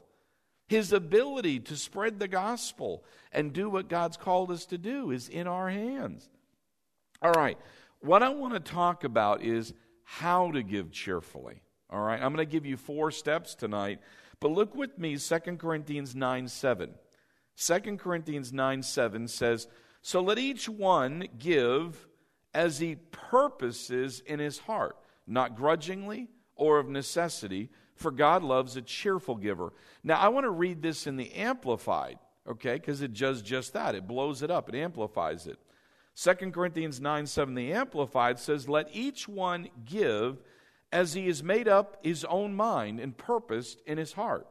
[0.67, 5.29] His ability to spread the gospel and do what God's called us to do is
[5.29, 6.29] in our hands.
[7.21, 7.57] All right.
[7.99, 11.61] What I want to talk about is how to give cheerfully.
[11.89, 12.21] All right.
[12.21, 13.99] I'm going to give you four steps tonight.
[14.39, 16.89] But look with me, 2 Corinthians 9 7.
[17.57, 19.67] 2 Corinthians 9 7 says,
[20.01, 22.07] So let each one give
[22.53, 28.81] as he purposes in his heart, not grudgingly or of necessity, for God loves a
[28.81, 29.73] cheerful giver.
[30.03, 33.95] Now, I want to read this in the Amplified, okay, because it does just that.
[33.95, 35.59] It blows it up, it amplifies it.
[36.15, 40.41] 2 Corinthians 9 7, the Amplified says, Let each one give
[40.91, 44.47] as he has made up his own mind and purposed in his heart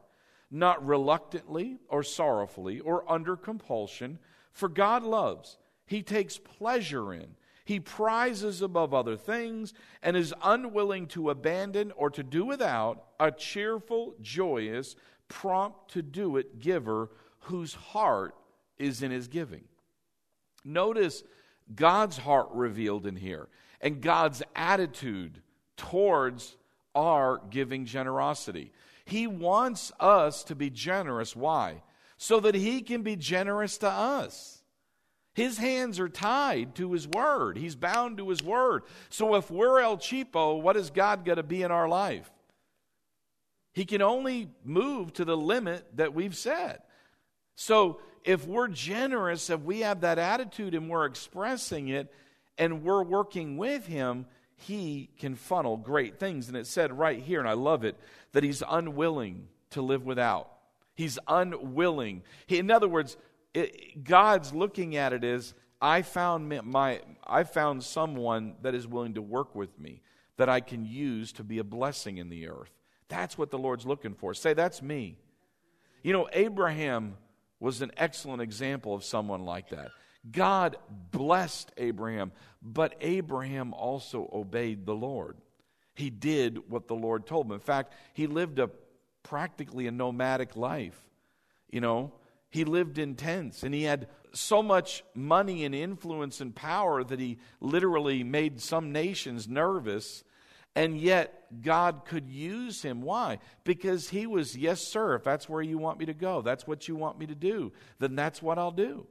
[0.53, 4.19] not reluctantly or sorrowfully or under compulsion,
[4.51, 5.57] for God loves.
[5.87, 7.35] He takes pleasure in.
[7.65, 13.31] He prizes above other things and is unwilling to abandon or to do without a
[13.31, 14.95] cheerful, joyous,
[15.27, 18.35] prompt to do it giver whose heart
[18.77, 19.63] is in his giving.
[20.63, 21.23] Notice
[21.73, 23.47] God's heart revealed in here
[23.81, 25.41] and God's attitude
[25.77, 26.57] towards
[26.93, 28.71] our giving generosity.
[29.05, 31.35] He wants us to be generous.
[31.35, 31.83] Why?
[32.17, 34.63] So that He can be generous to us.
[35.33, 38.83] His hands are tied to His Word, He's bound to His Word.
[39.09, 42.29] So if we're El Cheapo, what is God going to be in our life?
[43.73, 46.87] He can only move to the limit that we've set.
[47.55, 52.13] So if we're generous, if we have that attitude and we're expressing it
[52.57, 56.47] and we're working with Him, he can funnel great things.
[56.47, 57.97] And it said right here, and I love it,
[58.31, 60.49] that he's unwilling to live without.
[60.95, 62.23] He's unwilling.
[62.45, 63.17] He, in other words,
[63.53, 69.15] it, God's looking at it as I found my I found someone that is willing
[69.15, 70.01] to work with me
[70.37, 72.71] that I can use to be a blessing in the earth.
[73.09, 74.33] That's what the Lord's looking for.
[74.33, 75.17] Say that's me.
[76.01, 77.17] You know, Abraham
[77.59, 79.91] was an excellent example of someone like that.
[80.29, 80.77] God
[81.11, 82.31] blessed Abraham,
[82.61, 85.37] but Abraham also obeyed the Lord.
[85.95, 87.51] He did what the Lord told him.
[87.51, 88.69] In fact, he lived a
[89.21, 90.99] practically a nomadic life.
[91.69, 92.13] You know,
[92.49, 97.19] he lived in tents and he had so much money and influence and power that
[97.19, 100.23] he literally made some nations nervous.
[100.75, 103.01] And yet, God could use him.
[103.03, 103.37] Why?
[103.63, 106.87] Because he was, yes, sir, if that's where you want me to go, that's what
[106.87, 109.05] you want me to do, then that's what I'll do.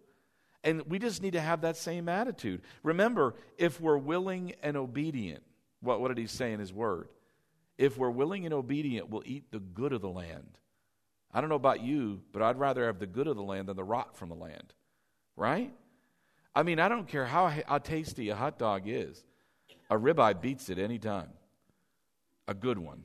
[0.64, 2.62] And we just need to have that same attitude.
[2.82, 5.42] Remember, if we're willing and obedient,
[5.80, 7.08] what, what did he say in his word?
[7.78, 10.58] If we're willing and obedient, we'll eat the good of the land.
[11.32, 13.76] I don't know about you, but I'd rather have the good of the land than
[13.76, 14.72] the rot from the land.
[15.34, 15.72] Right?
[16.54, 19.24] I mean, I don't care how, how tasty a hot dog is.
[19.90, 21.30] A ribeye beats it any time.
[22.46, 23.02] A good one,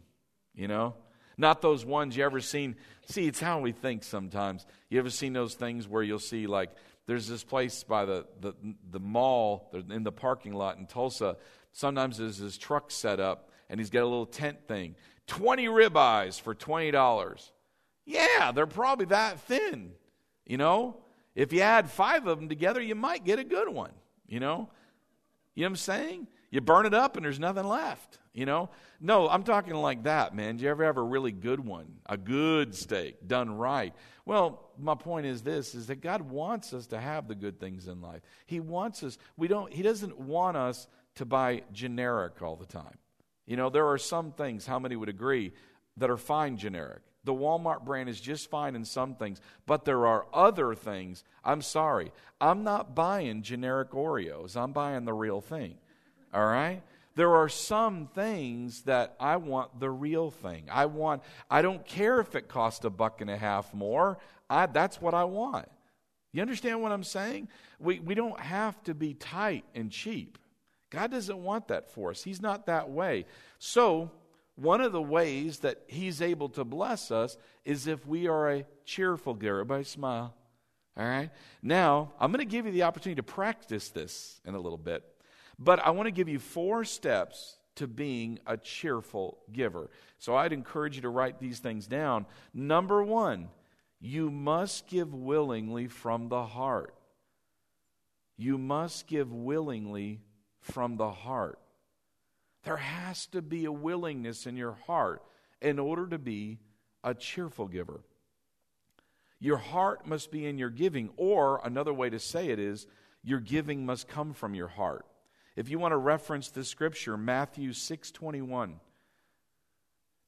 [0.54, 0.96] you know?
[1.38, 2.76] Not those ones you ever seen.
[3.06, 4.65] See, it's how we think sometimes.
[4.89, 6.72] You ever seen those things where you'll see like
[7.08, 8.54] there's this place by the, the,
[8.91, 11.38] the mall in the parking lot in Tulsa.
[11.72, 14.96] Sometimes there's this truck set up, and he's got a little tent thing.
[15.28, 17.52] 20 ribeyes for $20.
[18.06, 19.91] Yeah, they're probably that thin.
[20.46, 20.98] You know,
[21.34, 23.91] if you add five of them together, you might get a good one.
[24.28, 24.70] You know,
[25.56, 26.28] you know what I'm saying?
[26.50, 28.20] You burn it up and there's nothing left.
[28.34, 28.70] You know?
[29.02, 30.58] No, I'm talking like that, man.
[30.58, 31.88] Do you ever have a really good one?
[32.06, 33.94] A good steak done right.
[34.26, 37.88] Well, my point is this is that God wants us to have the good things
[37.88, 38.22] in life.
[38.46, 42.98] He wants us, we don't, He doesn't want us to buy generic all the time.
[43.46, 45.54] You know, there are some things, how many would agree,
[45.98, 47.02] that are fine generic.
[47.24, 51.24] The Walmart brand is just fine in some things, but there are other things.
[51.44, 52.12] I'm sorry.
[52.40, 54.56] I'm not buying generic Oreos.
[54.56, 55.76] I'm buying the real thing.
[56.34, 56.82] All right?
[57.16, 60.66] There are some things that I want the real thing.
[60.72, 64.20] I want, I don't care if it costs a buck and a half more.
[64.50, 65.68] I, that's what I want.
[66.32, 67.48] You understand what I'm saying?
[67.80, 70.38] We, we don't have to be tight and cheap.
[70.92, 72.24] God doesn't want that for us.
[72.24, 73.26] He's not that way.
[73.58, 74.12] So,
[74.56, 78.66] one of the ways that He's able to bless us is if we are a
[78.86, 79.56] cheerful giver.
[79.56, 80.34] Everybody smile.
[80.96, 81.30] All right?
[81.62, 85.04] Now, I'm going to give you the opportunity to practice this in a little bit.
[85.60, 89.89] But I want to give you four steps to being a cheerful giver.
[90.17, 92.26] So I'd encourage you to write these things down.
[92.54, 93.50] Number one,
[94.00, 96.93] you must give willingly from the heart.
[98.36, 100.22] You must give willingly
[100.60, 101.60] from the heart.
[102.63, 105.24] There has to be a willingness in your heart
[105.62, 106.60] in order to be
[107.04, 108.02] a cheerful giver.
[109.39, 112.88] Your heart must be in your giving, or another way to say it is,
[113.24, 115.06] your giving must come from your heart.
[115.58, 118.80] If you want to reference the scripture, Matthew 6:21.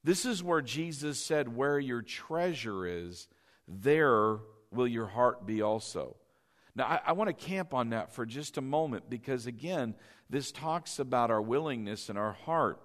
[0.02, 3.28] This is where Jesus said, Where your treasure is,
[3.68, 4.38] there
[4.72, 6.16] will your heart be also.
[6.74, 9.94] Now, I, I, want to camp on that for just a moment because, again,
[10.28, 12.80] this talks about our willingness and our heart.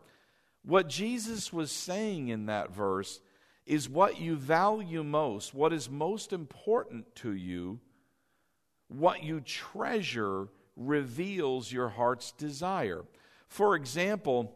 [0.64, 3.22] What Jesus was saying in that verse
[3.66, 7.80] is what you value most, what is most important to you,
[8.88, 13.06] what you treasure reveals your heart's desire.
[13.48, 14.56] For example,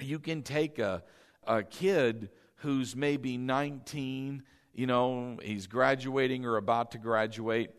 [0.00, 1.02] you can take a,
[1.46, 4.42] a kid who's maybe 19,
[4.74, 7.70] you know, he's graduating or about to graduate,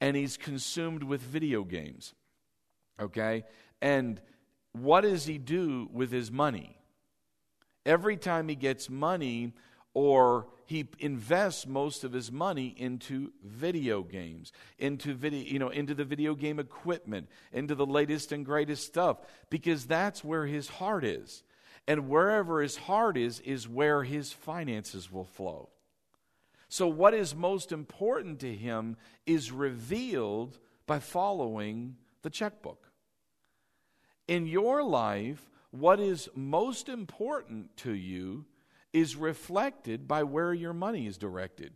[0.00, 2.14] and he's consumed with video games.
[3.00, 3.44] Okay?
[3.82, 4.20] And
[4.72, 6.76] what does he do with his money?
[7.84, 9.54] Every time he gets money,
[9.98, 15.92] or he invests most of his money into video games into video you know into
[15.92, 19.16] the video game equipment into the latest and greatest stuff
[19.50, 21.42] because that's where his heart is.
[21.88, 25.68] And wherever his heart is is where his finances will flow.
[26.68, 32.92] So what is most important to him is revealed by following the checkbook.
[34.28, 38.44] In your life what is most important to you
[38.92, 41.72] is reflected by where your money is directed.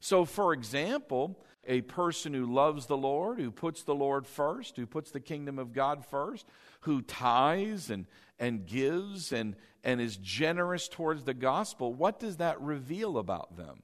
[0.00, 4.86] So, for example, a person who loves the Lord, who puts the Lord first, who
[4.86, 6.46] puts the kingdom of God first,
[6.80, 8.06] who tithes and,
[8.38, 13.82] and gives and, and is generous towards the gospel, what does that reveal about them?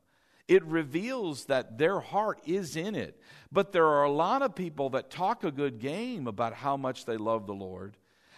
[0.49, 3.21] It reveals that their heart is in it.
[3.51, 7.05] But there are a lot of people that talk a good game about how much
[7.05, 7.97] they love the Lord,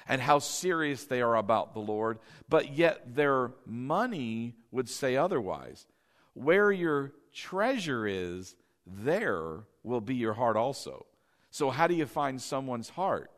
[0.09, 5.87] and how serious they are about the Lord, but yet their money would say otherwise.
[6.35, 8.55] Where your treasure is,
[8.87, 11.07] there will be your heart also.
[11.51, 13.31] So, how do you find someone's heart?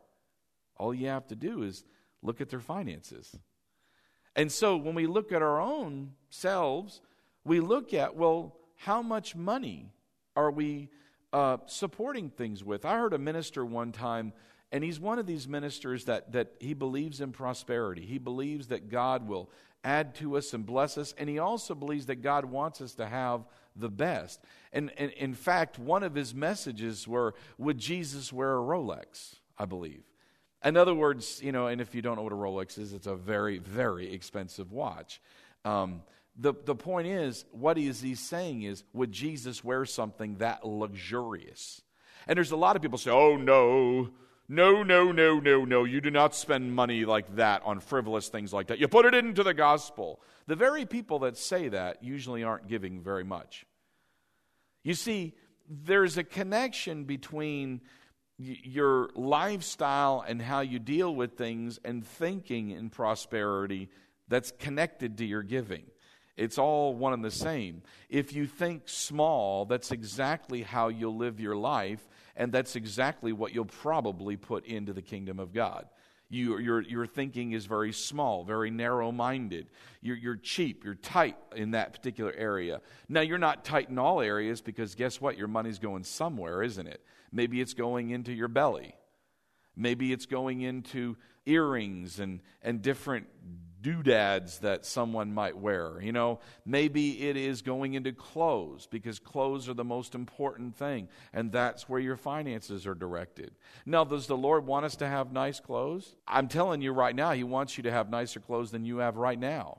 [0.79, 1.85] All you have to do is
[2.23, 3.37] look at their finances.
[4.35, 7.01] And so, when we look at our own selves,
[7.45, 9.93] we look at, well, how much money
[10.35, 10.91] are we
[11.33, 12.85] uh, supporting things with?
[12.85, 14.33] I heard a minister one time
[14.73, 18.05] and he's one of these ministers that, that he believes in prosperity.
[18.05, 19.51] He believes that God will
[19.85, 21.15] add to us and bless us.
[21.17, 24.41] And he also believes that God wants us to have the best.
[24.73, 29.37] And, and in fact, one of his messages were Would Jesus wear a Rolex?
[29.59, 30.03] I believe.
[30.65, 33.07] In other words, you know, and if you don't know what a Rolex is, it's
[33.07, 35.21] a very, very expensive watch.
[35.65, 36.03] Um,
[36.37, 41.81] the, the point is, what is he saying is, would Jesus wear something that luxurious?
[42.27, 44.11] And there's a lot of people say, oh no,
[44.49, 45.85] no, no, no, no, no.
[45.85, 48.79] You do not spend money like that on frivolous things like that.
[48.79, 50.21] You put it into the gospel.
[50.47, 53.67] The very people that say that usually aren't giving very much.
[54.85, 55.35] You see,
[55.69, 57.81] there's a connection between
[58.39, 63.89] your lifestyle and how you deal with things and thinking in prosperity
[64.29, 65.85] that's connected to your giving.
[66.37, 67.83] It's all one and the same.
[68.11, 72.07] If you think small, that's exactly how you'll live your life
[72.37, 75.87] and that's exactly what you'll probably put into the kingdom of God.
[76.29, 79.69] You, your, your thinking is very small, very narrow minded.
[80.03, 82.81] You're, you're cheap, you're tight in that particular area.
[83.09, 85.39] Now, you're not tight in all areas because guess what?
[85.39, 87.01] Your money's going somewhere, isn't it?
[87.31, 88.95] Maybe it's going into your belly.
[89.77, 93.29] Maybe it's going into earrings and, and different
[93.87, 96.01] doodads that someone might wear.
[96.03, 101.07] You know, maybe it is going into clothes because clothes are the most important thing,
[101.33, 103.53] and that's where your finances are directed.
[103.87, 106.17] Now, does the Lord want us to have nice clothes?
[106.27, 109.17] I'm telling you right now, He wants you to have nicer clothes than you have
[109.19, 109.79] right now.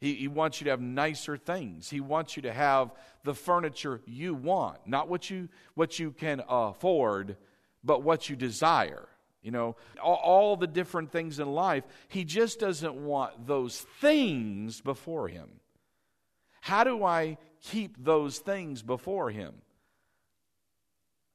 [0.00, 1.88] He, he wants you to have nicer things.
[1.88, 2.90] He wants you to have
[3.22, 7.36] the furniture you want, not what you, what you can afford,
[7.84, 9.08] but what you desire.
[9.48, 11.82] You know, all, all, the different things in life.
[12.08, 15.48] He just doesn't want those things before him.
[16.60, 19.54] How do I keep those things before him?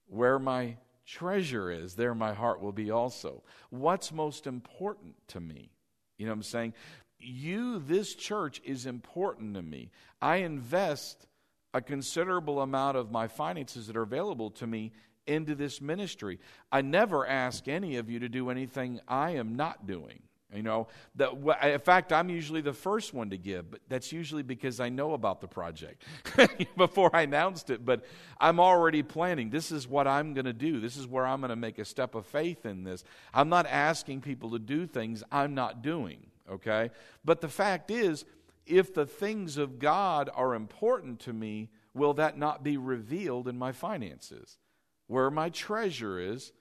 [0.05, 3.41] Where my treasure is, there my heart will be also.
[3.72, 5.72] What's most important to me?
[6.20, 6.74] You know what I'm saying?
[7.18, 9.89] You, this church, is important to me.
[10.22, 11.26] I invest
[11.74, 14.91] a considerable amount of my finances that are available to me
[15.28, 16.39] into this ministry.
[16.71, 20.21] I never ask any of you to do anything I am not doing.
[20.53, 21.32] You know, that
[21.63, 25.13] in fact, I'm usually the first one to give, but that's usually because I know
[25.13, 26.03] about the project
[26.78, 27.84] before I announced it.
[27.84, 28.05] But
[28.39, 29.49] I'm already planning.
[29.49, 30.80] This is what I'm going to do.
[30.80, 33.03] This is where I'm going to make a step of faith in this.
[33.34, 36.91] I'm not asking people to do things I'm not doing, okay?
[37.26, 38.24] But the fact is,
[38.65, 43.57] if the things of God are important to me, will that not be revealed in
[43.57, 44.59] my finances?
[45.08, 46.51] Where my treasure is,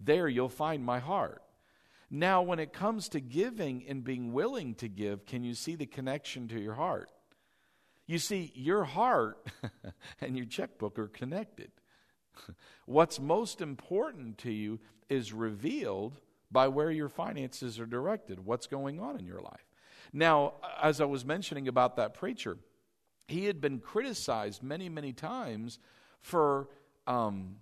[0.00, 1.42] there you'll find my heart.
[2.10, 5.86] Now, when it comes to giving and being willing to give, can you see the
[5.86, 7.10] connection to your heart?
[8.06, 9.46] You see, your heart
[10.20, 11.70] and your checkbook are connected.
[12.86, 16.20] What's most important to you is revealed
[16.50, 19.66] by where your finances are directed, what's going on in your life.
[20.12, 22.58] Now, as I was mentioning about that preacher,
[23.26, 25.78] he had been criticized many, many times
[26.20, 26.68] for
[27.06, 27.56] um,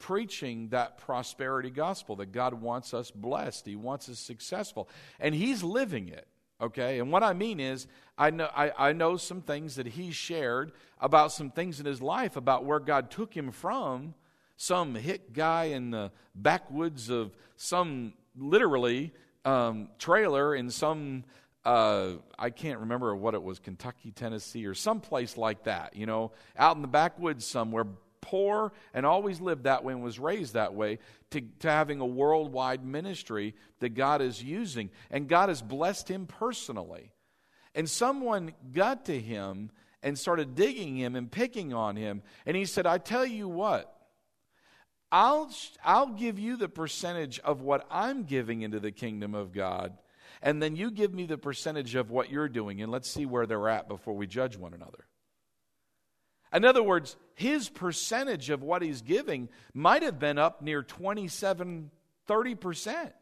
[0.00, 4.88] preaching that prosperity gospel that God wants us blessed, He wants us successful,
[5.20, 6.26] and He's living it.
[6.60, 7.86] Okay, and what I mean is,
[8.18, 12.02] I know I, I know some things that he shared about some things in his
[12.02, 14.14] life about where God took him from,
[14.58, 19.14] some hit guy in the backwoods of some literally
[19.46, 21.24] um, trailer in some
[21.64, 26.32] uh, I can't remember what it was, Kentucky, Tennessee, or someplace like that, you know,
[26.56, 27.86] out in the backwoods somewhere,
[28.30, 30.98] poor and always lived that way and was raised that way,
[31.30, 34.90] to, to having a worldwide ministry that God is using.
[35.10, 37.12] And God has blessed him personally.
[37.74, 39.70] And someone got to him
[40.02, 42.22] and started digging him and picking on him.
[42.46, 43.94] And he said, I tell you what,
[45.12, 45.50] I'll,
[45.84, 49.98] I'll give you the percentage of what I'm giving into the kingdom of God.
[50.42, 53.46] And then you give me the percentage of what you're doing, and let's see where
[53.46, 55.04] they're at before we judge one another.
[56.52, 61.90] In other words, his percentage of what he's giving might have been up near 27,
[62.28, 63.12] 30%.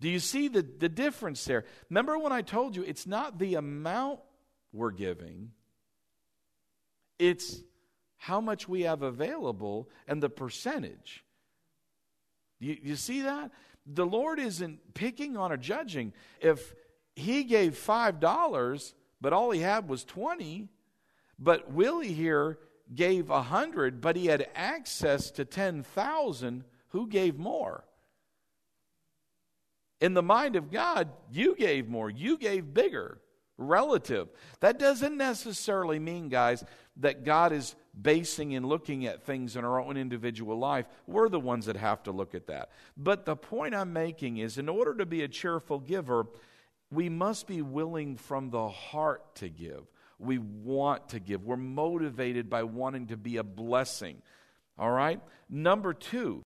[0.00, 1.64] Do you see the, the difference there?
[1.88, 4.20] Remember when I told you it's not the amount
[4.72, 5.52] we're giving,
[7.18, 7.62] it's
[8.16, 11.24] how much we have available and the percentage.
[12.58, 13.50] You, you see that?
[13.86, 16.12] The Lord isn't picking on or judging.
[16.40, 16.74] If
[17.14, 20.68] he gave $5, but all he had was 20,
[21.42, 22.58] but Willie here
[22.94, 26.64] gave a hundred, but he had access to 10,000.
[26.88, 27.84] Who gave more?
[30.00, 33.20] In the mind of God, you gave more, you gave bigger,
[33.58, 34.28] relative.
[34.60, 36.64] That doesn't necessarily mean, guys,
[36.96, 40.86] that God is basing and looking at things in our own individual life.
[41.06, 42.70] We're the ones that have to look at that.
[42.96, 46.26] But the point I'm making is in order to be a cheerful giver,
[46.90, 49.91] we must be willing from the heart to give
[50.22, 51.44] we want to give.
[51.44, 54.22] We're motivated by wanting to be a blessing.
[54.78, 55.20] All right?
[55.48, 56.42] Number two,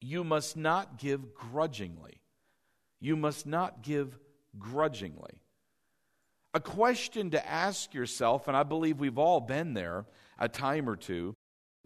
[0.00, 2.20] you must not give grudgingly.
[3.00, 4.18] You must not give
[4.58, 5.42] grudgingly.
[6.52, 10.06] A question to ask yourself, and I believe we've all been there
[10.38, 11.36] a time or two,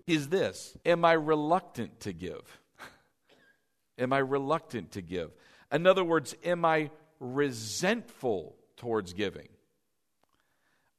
[0.06, 2.60] is this Am I reluctant to give?
[3.98, 5.30] am I reluctant to give?
[5.72, 6.90] In other words, am I
[7.20, 9.48] resentful towards giving?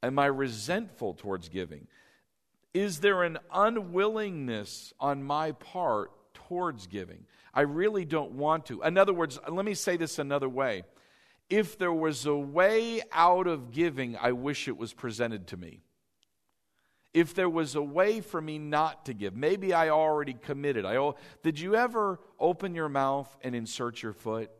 [0.04, 1.88] Am I resentful towards giving?
[2.74, 7.26] Is there an unwillingness on my part towards giving?
[7.54, 8.82] I really don't want to.
[8.84, 10.84] In other words, let me say this another way.
[11.50, 15.82] If there was a way out of giving, I wish it was presented to me.
[17.14, 20.86] If there was a way for me not to give, maybe I already committed.
[20.86, 24.52] I, did you ever open your mouth and insert your foot?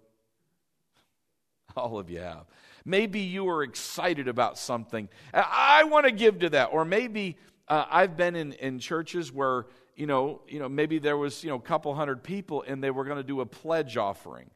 [1.78, 2.46] All of you have.
[2.86, 5.10] Maybe you are excited about something.
[5.34, 6.68] I want to give to that.
[6.72, 9.66] Or maybe uh, I've been in, in churches where,
[9.96, 12.92] you know, you know, maybe there was, you know, a couple hundred people and they
[12.92, 14.50] were going to do a pledge offering.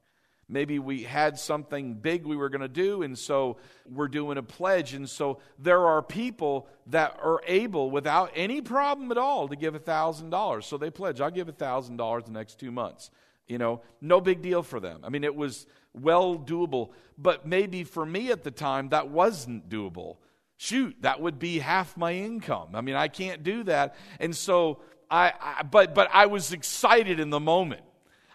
[0.51, 3.57] Maybe we had something big we were going to do, and so
[3.87, 4.95] we're doing a pledge.
[4.95, 9.75] And so there are people that are able, without any problem at all, to give
[9.75, 10.63] $1,000.
[10.63, 13.11] So they pledge, I'll give $1,000 the next two months.
[13.47, 15.01] You know, no big deal for them.
[15.03, 16.89] I mean, it was well doable.
[17.17, 20.17] But maybe for me at the time, that wasn't doable.
[20.57, 22.69] Shoot, that would be half my income.
[22.73, 23.95] I mean, I can't do that.
[24.19, 24.79] And so
[25.09, 27.81] I, I but but I was excited in the moment.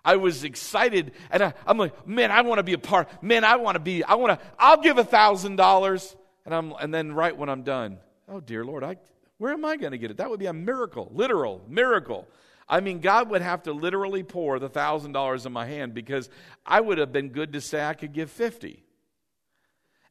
[0.04, 3.22] I was excited, and I, am like, man, I want to be a part.
[3.22, 4.04] Man, I want to be.
[4.04, 4.46] I want to.
[4.58, 7.98] I'll give a thousand dollars, and I'm, and then right when I'm done,
[8.28, 8.96] oh dear Lord, I,
[9.38, 10.18] where am I going to get it?
[10.18, 12.28] That would be a miracle, literal miracle.
[12.68, 16.30] I mean, God would have to literally pour the thousand dollars in my hand because
[16.64, 18.82] I would have been good to say I could give 50.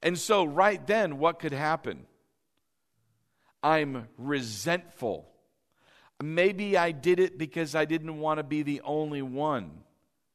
[0.02, 2.06] And so, right then, what could happen?
[3.64, 5.30] I'm resentful.
[6.22, 9.84] Maybe I did it because I didn't want to be the only one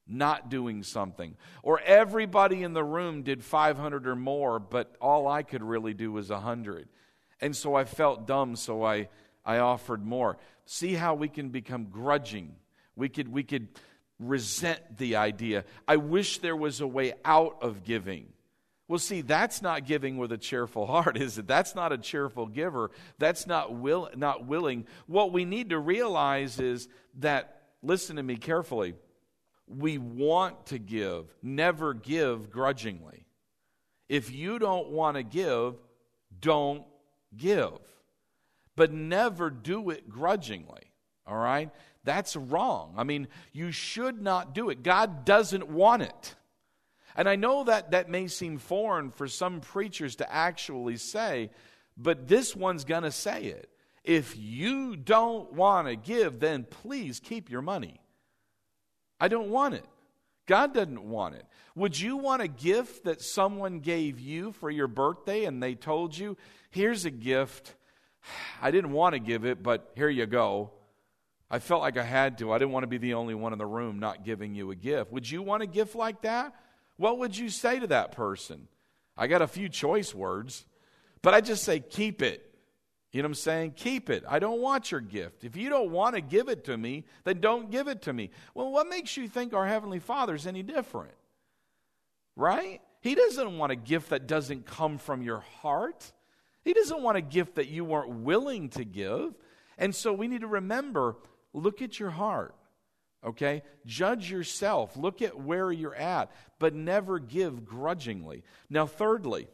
[0.08, 1.36] not doing something.
[1.62, 6.10] Or everybody in the room did 500 or more, but all I could really do
[6.12, 6.88] was 100.
[7.40, 9.08] And so I felt dumb, so I,
[9.44, 10.38] I offered more.
[10.70, 12.54] See how we can become grudging.
[12.94, 13.68] We could, we could
[14.18, 15.64] resent the idea.
[15.88, 18.26] I wish there was a way out of giving.
[18.86, 21.46] Well, see, that's not giving with a cheerful heart, is it?
[21.46, 22.90] That's not a cheerful giver.
[23.18, 24.84] That's not, will, not willing.
[25.06, 26.86] What we need to realize is
[27.20, 28.94] that, listen to me carefully,
[29.66, 33.24] we want to give, never give grudgingly.
[34.06, 35.76] If you don't want to give,
[36.38, 36.84] don't
[37.34, 37.78] give.
[38.78, 40.92] But never do it grudgingly,
[41.26, 41.70] all right?
[42.04, 42.94] That's wrong.
[42.96, 44.84] I mean, you should not do it.
[44.84, 46.36] God doesn't want it.
[47.16, 51.50] And I know that that may seem foreign for some preachers to actually say,
[51.96, 53.68] but this one's going to say it.
[54.04, 58.00] If you don't want to give, then please keep your money.
[59.20, 59.84] I don't want it.
[60.46, 61.44] God doesn't want it.
[61.74, 66.16] Would you want a gift that someone gave you for your birthday and they told
[66.16, 66.36] you,
[66.70, 67.74] here's a gift?
[68.60, 70.70] I didn't want to give it, but here you go.
[71.50, 72.52] I felt like I had to.
[72.52, 74.74] I didn't want to be the only one in the room not giving you a
[74.74, 75.12] gift.
[75.12, 76.54] Would you want a gift like that?
[76.98, 78.68] what would you say to that person?
[79.16, 80.66] I got a few choice words,
[81.22, 82.44] but I just say, keep it.
[83.10, 83.72] You know what I'm saying?
[83.76, 84.24] Keep it.
[84.28, 85.44] I don't want your gift.
[85.44, 88.30] If you don't want to give it to me, then don't give it to me.
[88.52, 91.14] Well, what makes you think our Heavenly Father is any different?
[92.36, 92.82] Right?
[93.00, 96.12] He doesn't want a gift that doesn't come from your heart.
[96.68, 99.34] He doesn't want a gift that you weren't willing to give.
[99.78, 101.16] And so we need to remember
[101.54, 102.54] look at your heart.
[103.24, 103.62] Okay?
[103.86, 104.94] Judge yourself.
[104.94, 108.44] Look at where you're at, but never give grudgingly.
[108.68, 109.48] Now, thirdly,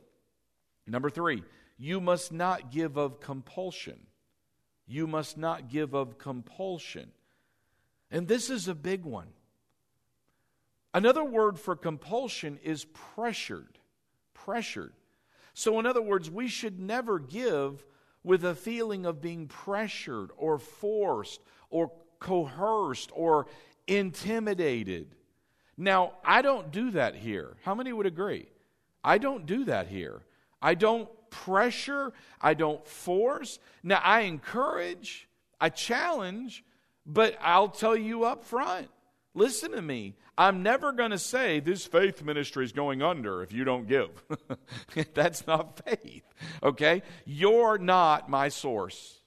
[0.88, 1.44] number three,
[1.78, 4.08] you must not give of compulsion.
[4.84, 7.12] You must not give of compulsion.
[8.10, 9.28] And this is a big one.
[10.92, 13.78] Another word for compulsion is pressured.
[14.34, 14.94] Pressured.
[15.54, 17.84] So, in other words, we should never give
[18.24, 21.40] with a feeling of being pressured or forced
[21.70, 23.46] or coerced or
[23.86, 25.14] intimidated.
[25.76, 27.56] Now, I don't do that here.
[27.62, 28.48] How many would agree?
[29.02, 30.22] I don't do that here.
[30.60, 33.58] I don't pressure, I don't force.
[33.82, 35.28] Now, I encourage,
[35.60, 36.64] I challenge,
[37.04, 38.88] but I'll tell you up front
[39.34, 40.16] listen to me.
[40.36, 44.10] I'm never going to say this faith ministry is going under if you don't give.
[45.14, 46.24] That's not faith,
[46.62, 47.02] okay?
[47.24, 49.20] You're not my source.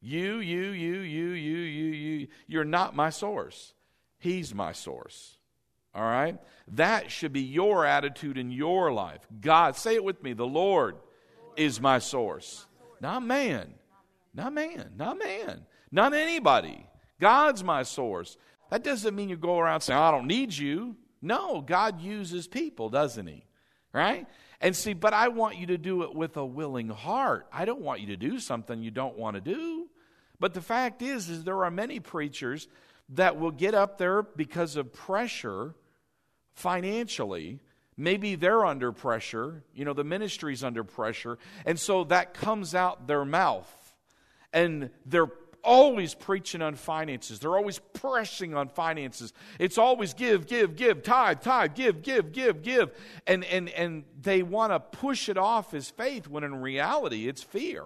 [0.00, 2.28] You, you, you, you, you, you, you.
[2.48, 3.72] You're not my source.
[4.18, 5.36] He's my source.
[5.94, 6.38] All right?
[6.68, 9.20] That should be your attitude in your life.
[9.40, 10.96] God, say it with me the Lord
[11.56, 12.66] is my source.
[13.00, 13.74] Not man.
[14.34, 14.92] Not man.
[14.96, 15.66] Not man.
[15.90, 16.86] Not anybody.
[17.20, 18.36] God's my source.
[18.72, 20.96] That doesn't mean you go around saying, I don't need you.
[21.20, 23.44] No, God uses people, doesn't He?
[23.92, 24.26] Right?
[24.62, 27.46] And see, but I want you to do it with a willing heart.
[27.52, 29.90] I don't want you to do something you don't want to do.
[30.40, 32.66] But the fact is, is there are many preachers
[33.10, 35.74] that will get up there because of pressure
[36.54, 37.60] financially.
[37.98, 43.06] Maybe they're under pressure, you know, the ministry's under pressure, and so that comes out
[43.06, 43.70] their mouth.
[44.50, 45.30] And they're
[45.64, 47.38] always preaching on finances.
[47.38, 49.32] They're always pressing on finances.
[49.58, 52.90] It's always give, give, give, tithe, tithe, give, give, give, give.
[53.26, 57.42] And and and they want to push it off as faith when in reality it's
[57.42, 57.84] fear.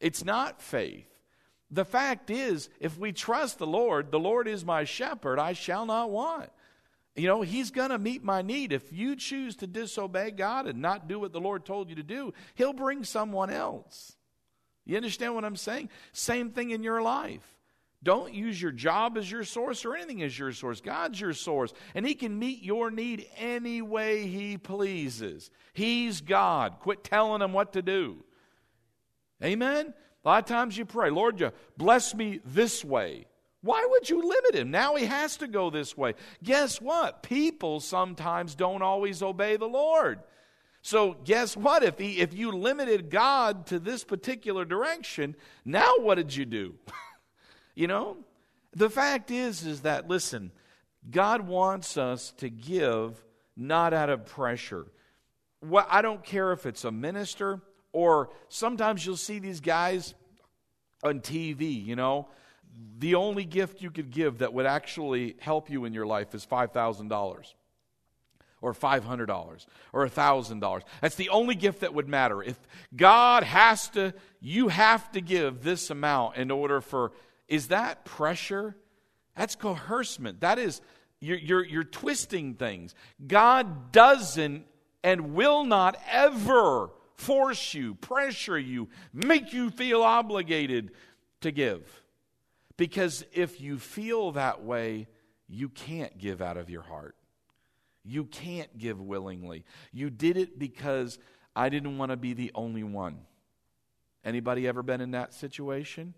[0.00, 1.06] It's not faith.
[1.70, 5.86] The fact is, if we trust the Lord, the Lord is my shepherd, I shall
[5.86, 6.50] not want.
[7.14, 8.72] You know, He's going to meet my need.
[8.72, 12.02] If you choose to disobey God and not do what the Lord told you to
[12.02, 14.16] do, He'll bring someone else.
[14.90, 15.88] You understand what I'm saying?
[16.12, 17.46] Same thing in your life.
[18.02, 20.80] Don't use your job as your source or anything as your source.
[20.80, 25.50] God's your source, and He can meet your need any way He pleases.
[25.74, 26.80] He's God.
[26.80, 28.24] Quit telling Him what to do.
[29.44, 29.94] Amen?
[30.24, 33.26] A lot of times you pray, Lord, you bless me this way.
[33.62, 34.70] Why would you limit him?
[34.72, 36.14] Now he has to go this way.
[36.42, 37.22] Guess what?
[37.22, 40.20] People sometimes don't always obey the Lord.
[40.82, 41.82] So guess what?
[41.82, 46.74] If he, if you limited God to this particular direction, now what did you do?
[47.74, 48.16] you know,
[48.72, 50.52] the fact is is that listen,
[51.10, 53.22] God wants us to give
[53.56, 54.86] not out of pressure.
[55.60, 57.60] What I don't care if it's a minister,
[57.92, 60.14] or sometimes you'll see these guys
[61.02, 62.28] on TV, you know.
[62.98, 66.46] The only gift you could give that would actually help you in your life is
[66.46, 67.52] $5,000
[68.60, 70.82] or $500 or $1,000.
[71.00, 72.42] That's the only gift that would matter.
[72.42, 72.58] If
[72.94, 77.12] God has to, you have to give this amount in order for,
[77.48, 78.76] is that pressure?
[79.36, 80.40] That's coercement.
[80.40, 80.80] That is,
[81.20, 82.94] you're, you're, you're twisting things.
[83.26, 84.66] God doesn't
[85.02, 90.90] and will not ever force you, pressure you, make you feel obligated
[91.40, 92.02] to give.
[92.76, 95.06] Because if you feel that way,
[95.48, 97.14] you can't give out of your heart.
[98.04, 99.64] You can't give willingly.
[99.92, 101.18] You did it because
[101.54, 103.20] I didn't want to be the only one.
[104.24, 106.14] Anybody ever been in that situation?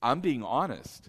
[0.00, 1.08] I'm being honest.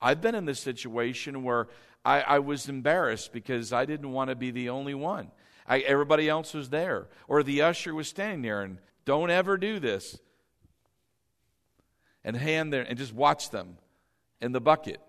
[0.00, 1.68] I've been in this situation where
[2.04, 5.30] I, I was embarrassed because I didn't want to be the only one.
[5.66, 7.08] I, everybody else was there.
[7.28, 10.18] Or the usher was standing there and don't ever do this.
[12.22, 13.76] And hand there and just watch them
[14.40, 15.00] in the bucket.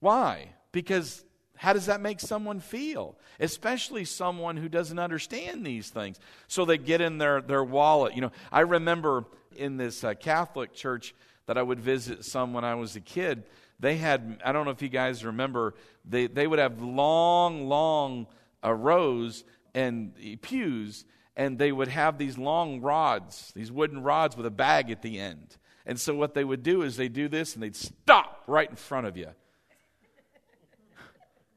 [0.00, 0.54] Why?
[0.72, 1.24] Because
[1.56, 3.16] how does that make someone feel?
[3.38, 6.18] Especially someone who doesn't understand these things.
[6.48, 8.14] So they get in their, their wallet.
[8.14, 9.24] You know, I remember
[9.56, 11.14] in this uh, Catholic church
[11.46, 13.44] that I would visit some when I was a kid,
[13.80, 15.74] they had, I don't know if you guys remember,
[16.04, 18.26] they, they would have long, long
[18.64, 19.44] uh, rows
[19.74, 21.04] and pews,
[21.36, 25.18] and they would have these long rods, these wooden rods with a bag at the
[25.18, 25.56] end.
[25.86, 28.76] And so what they would do is they do this and they'd stop right in
[28.76, 29.28] front of you.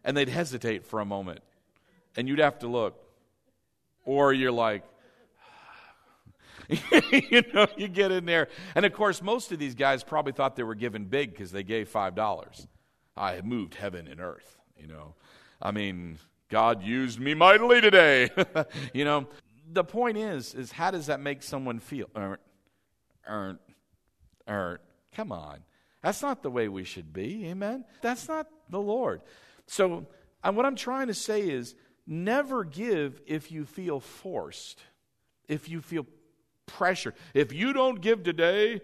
[0.08, 1.42] And they'd hesitate for a moment.
[2.16, 3.04] And you'd have to look.
[4.06, 4.84] Or you're like,
[6.70, 8.48] you know, you get in there.
[8.74, 11.62] And of course, most of these guys probably thought they were giving big because they
[11.62, 12.68] gave $5.
[13.18, 15.14] I have moved heaven and earth, you know.
[15.62, 18.30] I mean, God used me mightily today.
[18.94, 19.28] you know,
[19.70, 22.08] the point is, is how does that make someone feel?
[22.16, 22.40] Er,
[23.30, 23.60] er,
[24.48, 24.80] er,
[25.14, 25.60] come on.
[26.02, 27.48] That's not the way we should be.
[27.48, 27.84] Amen.
[28.02, 29.22] That's not the Lord.
[29.68, 30.08] So,
[30.44, 34.82] and what I'm trying to say is never give if you feel forced,
[35.48, 36.06] if you feel
[36.66, 37.14] pressure.
[37.34, 38.82] If you don't give today,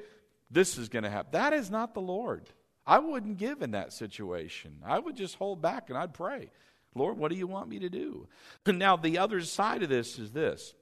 [0.49, 1.31] this is going to happen.
[1.31, 2.49] That is not the Lord.
[2.85, 4.79] I wouldn't give in that situation.
[4.85, 6.49] I would just hold back and I'd pray.
[6.95, 8.27] Lord, what do you want me to do?
[8.65, 10.73] Now, the other side of this is this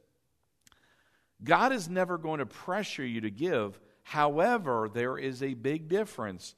[1.43, 3.79] God is never going to pressure you to give.
[4.03, 6.55] However, there is a big difference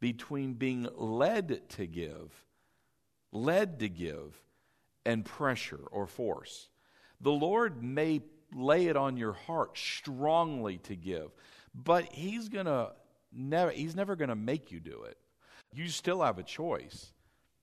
[0.00, 2.32] between being led to give,
[3.36, 4.40] led to give,
[5.04, 6.68] and pressure or force.
[7.20, 8.22] The Lord may
[8.54, 11.30] lay it on your heart strongly to give.
[11.74, 12.92] But he's to
[13.32, 15.18] never he's never to make you do it.
[15.72, 17.12] You still have a choice.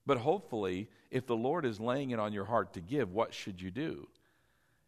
[0.06, 3.60] But hopefully, if the Lord is laying it on your heart to give, what should
[3.60, 4.08] you do?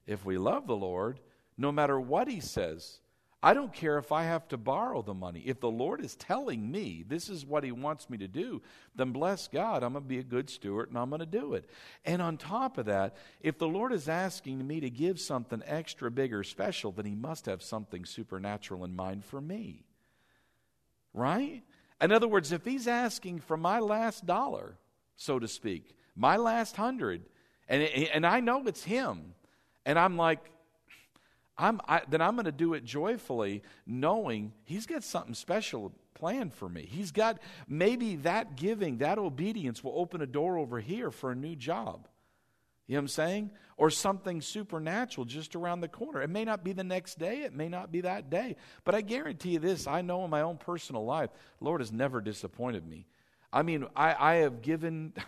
[0.07, 1.21] If we love the Lord,
[1.57, 3.01] no matter what he says,
[3.43, 5.43] I don't care if I have to borrow the money.
[5.45, 8.63] If the Lord is telling me this is what He wants me to do,
[8.95, 11.55] then bless God, I'm going to be a good steward and I'm going to do
[11.55, 11.69] it.
[12.05, 16.11] And on top of that, if the Lord is asking me to give something extra
[16.11, 19.85] big or special, then He must have something supernatural in mind for me.
[21.13, 21.63] Right?
[22.01, 24.79] In other words, if He's asking for my last dollar,
[25.15, 27.23] so to speak, my last hundred,
[27.69, 29.35] and, and I know it's Him,
[29.85, 30.41] and I'm like,
[31.59, 36.55] I'm, I, then I'm going to do it joyfully, knowing He's got something special planned
[36.55, 36.87] for me.
[36.91, 37.39] He's got
[37.69, 42.09] maybe that giving, that obedience will open a door over here for a new job.
[42.87, 43.51] You know what I'm saying?
[43.77, 46.23] Or something supernatural just around the corner.
[46.23, 48.57] It may not be the next day, it may not be that day.
[48.85, 51.31] But I guarantee you this I know in my own personal life,
[51.61, 53.07] Lord has never disappointed me.
[53.53, 55.13] I mean, I, I have given.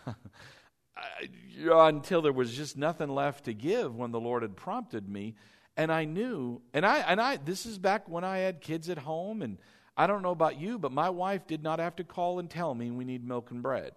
[1.71, 5.35] until there was just nothing left to give when the Lord had prompted me
[5.79, 8.99] and I knew, and I, and I, this is back when I had kids at
[8.99, 9.59] home, and
[9.97, 12.75] I don't know about you, but my wife did not have to call and tell
[12.75, 13.93] me we need milk and bread.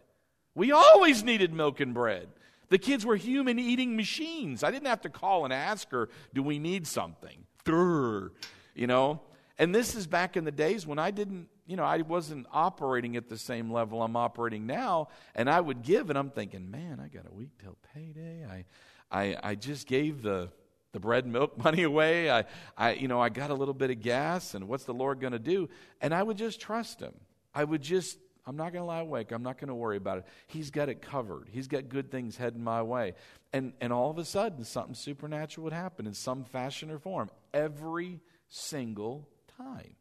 [0.54, 2.28] We always needed milk and bread.
[2.70, 4.64] The kids were human eating machines.
[4.64, 7.46] I didn't have to call and ask her, do we need something?
[7.66, 8.32] Durr,
[8.76, 9.22] you know?
[9.58, 13.16] And this is back in the days when I didn't, you know, I wasn't operating
[13.16, 15.08] at the same level I'm operating now.
[15.34, 18.46] And I would give, and I'm thinking, man, I got a week till payday.
[18.46, 18.66] I,
[19.12, 20.50] I, I just gave the
[20.92, 22.30] the bread and milk money away.
[22.30, 22.46] I,
[22.78, 25.34] I, you know, I got a little bit of gas, and what's the Lord going
[25.34, 25.70] to do?
[26.02, 27.14] And I would just trust Him.
[27.54, 29.32] I would just, I'm not going to lie awake.
[29.32, 30.26] I'm not going to worry about it.
[30.48, 31.50] He's got it covered.
[31.52, 33.14] He's got good things heading my way.
[33.54, 37.30] And, and all of a sudden, something supernatural would happen in some fashion or form
[37.54, 39.28] every single
[39.58, 39.96] time.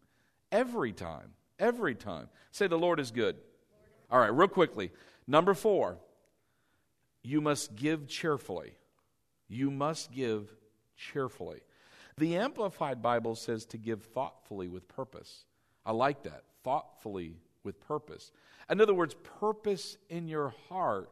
[0.53, 1.33] Every time.
[1.59, 2.29] Every time.
[2.53, 3.37] Say, the Lord is good.
[4.11, 4.91] All right, real quickly.
[5.27, 5.99] Number four,
[7.23, 8.73] you must give cheerfully.
[9.49, 10.55] You must give
[11.01, 11.61] cheerfully.
[12.19, 15.45] The Amplified Bible says to give thoughtfully with purpose.
[15.87, 16.45] I like that.
[16.63, 18.33] Thoughtfully with purpose.
[18.69, 21.11] In other words, purpose in your heart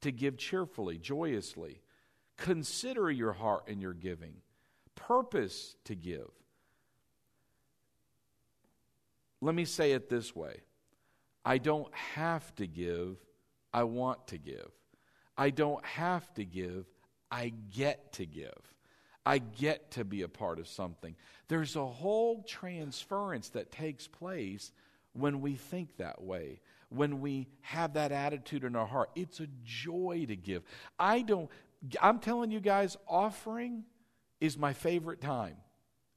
[0.00, 1.80] to give cheerfully, joyously.
[2.36, 4.34] Consider your heart in your giving.
[4.94, 6.30] Purpose to give.
[9.40, 10.62] Let me say it this way
[11.44, 13.16] I don't have to give,
[13.72, 14.70] I want to give.
[15.36, 16.86] I don't have to give,
[17.30, 18.74] I get to give.
[19.28, 21.14] I get to be a part of something.
[21.48, 24.72] There's a whole transference that takes place
[25.12, 29.10] when we think that way, when we have that attitude in our heart.
[29.14, 30.62] It's a joy to give.
[30.98, 31.50] I don't,
[32.00, 33.84] I'm telling you guys, offering
[34.40, 35.56] is my favorite time.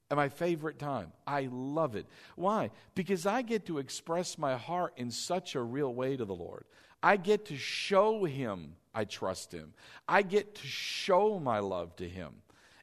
[0.09, 1.12] My favorite time.
[1.28, 2.05] I love it.
[2.38, 2.70] Why?
[2.95, 6.64] Because I get to express my heart in such a real way to the Lord.
[7.03, 9.74] I get to show Him I trust Him.
[10.07, 12.41] I get to show my love to Him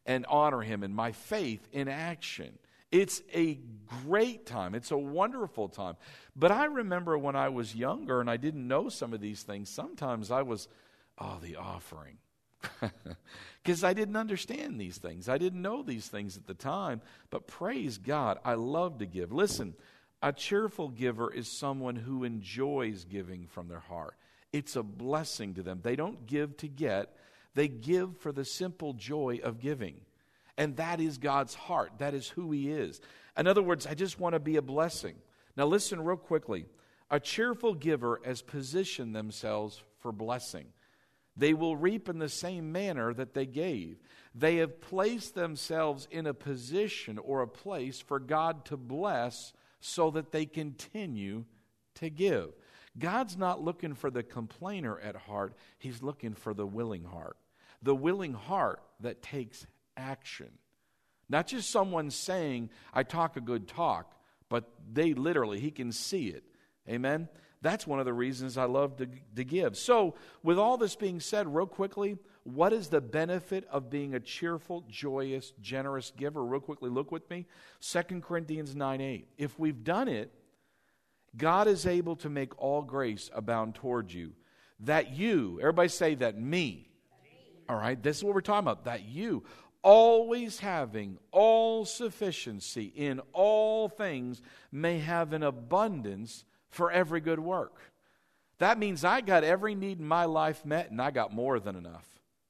[0.09, 2.59] and honor Him and my faith in action.
[2.91, 3.61] It's a
[4.05, 4.75] great time.
[4.75, 5.97] It's a wonderful time.
[6.35, 9.69] But I remember when I was younger and I didn't know some of these things,
[9.69, 10.67] sometimes I was,
[11.19, 12.17] oh, the offering
[13.63, 15.29] because I didn't understand these things.
[15.29, 17.03] I didn't know these things at the time.
[17.31, 19.33] But praise God, I love to give.
[19.33, 19.75] Listen,
[20.23, 24.17] a cheerful giver is someone who enjoys giving from their heart.
[24.53, 25.81] It's a blessing to them.
[25.83, 27.15] They don't give to get,
[27.55, 30.01] they give for the simple joy of giving.
[30.57, 31.93] And that is God's heart.
[31.99, 33.01] That is who He is.
[33.37, 35.15] In other words, I just want to be a blessing.
[35.57, 36.67] Now, listen real quickly.
[37.11, 40.67] A cheerful giver has positioned themselves for blessing
[41.39, 43.99] they will reap in the same manner that they gave.
[44.35, 50.11] They have placed themselves in a position or a place for God to bless so
[50.11, 51.45] that they continue
[51.95, 52.51] to give.
[52.99, 57.37] God's not looking for the complainer at heart, He's looking for the willing heart.
[57.83, 60.51] The willing heart that takes action.
[61.29, 64.15] Not just someone saying, I talk a good talk,
[64.49, 66.45] but they literally, He can see it.
[66.89, 67.29] Amen?
[67.61, 69.77] That's one of the reasons I love to, to give.
[69.77, 74.21] So, with all this being said, real quickly, what is the benefit of being a
[74.21, 76.45] cheerful, joyous, generous giver?
[76.45, 77.47] Real quickly, look with me.
[77.81, 79.29] 2 Corinthians 9 8.
[79.39, 80.33] If we've done it,
[81.37, 84.33] God is able to make all grace abound toward you.
[84.81, 86.89] That you, everybody say that me.
[87.69, 88.85] All right, this is what we're talking about.
[88.85, 89.45] That you,
[89.83, 94.41] always having all sufficiency in all things,
[94.73, 97.77] may have an abundance for every good work.
[98.59, 101.77] That means I got every need in my life met and I got more than
[101.77, 102.07] enough.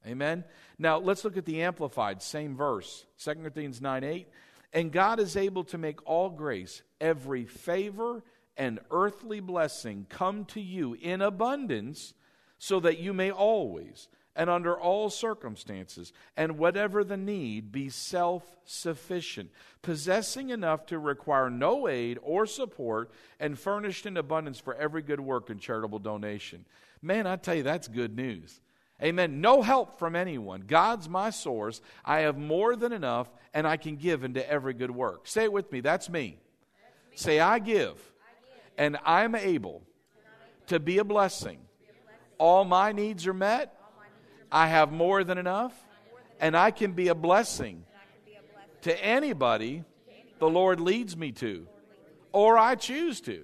[0.07, 0.43] Amen.
[0.77, 4.27] Now let's look at the amplified, same verse, 2 Corinthians 9 8.
[4.71, 8.23] And God is able to make all grace, every favor
[8.59, 12.13] and earthly blessing come to you in abundance,
[12.59, 14.07] so that you may always
[14.39, 19.49] and under all circumstances, and whatever the need, be self sufficient,
[19.81, 25.19] possessing enough to require no aid or support, and furnished in abundance for every good
[25.19, 26.63] work and charitable donation.
[27.01, 28.61] Man, I tell you, that's good news.
[29.03, 29.41] Amen.
[29.41, 30.63] No help from anyone.
[30.67, 31.81] God's my source.
[32.05, 35.27] I have more than enough, and I can give into every good work.
[35.27, 35.81] Say it with me.
[35.81, 36.37] That's me.
[36.81, 37.17] That's me.
[37.17, 38.18] Say, I give, I give.
[38.79, 39.83] And I'm able
[40.67, 41.59] to be a blessing.
[42.39, 43.75] All my needs are met
[44.51, 45.73] I have more than enough,
[46.39, 47.83] and I can be a blessing
[48.81, 49.83] to anybody
[50.39, 51.67] the Lord leads me to,
[52.31, 53.43] or I choose to.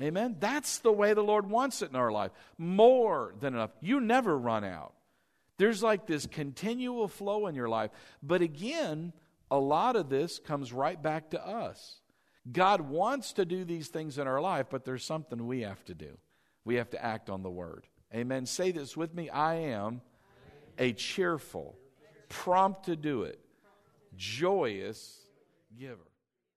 [0.00, 0.36] Amen.
[0.38, 2.30] That's the way the Lord wants it in our life.
[2.56, 3.70] More than enough.
[3.80, 4.94] You never run out.
[5.58, 7.90] There's like this continual flow in your life.
[8.22, 9.12] But again,
[9.50, 12.00] a lot of this comes right back to us.
[12.50, 15.94] God wants to do these things in our life, but there's something we have to
[15.94, 16.18] do.
[16.64, 17.86] We have to act on the word.
[18.14, 18.46] Amen.
[18.46, 20.00] Say this with me I am
[20.78, 21.76] a cheerful,
[22.28, 23.38] prompt to do it,
[24.16, 25.18] joyous
[25.78, 26.09] giver.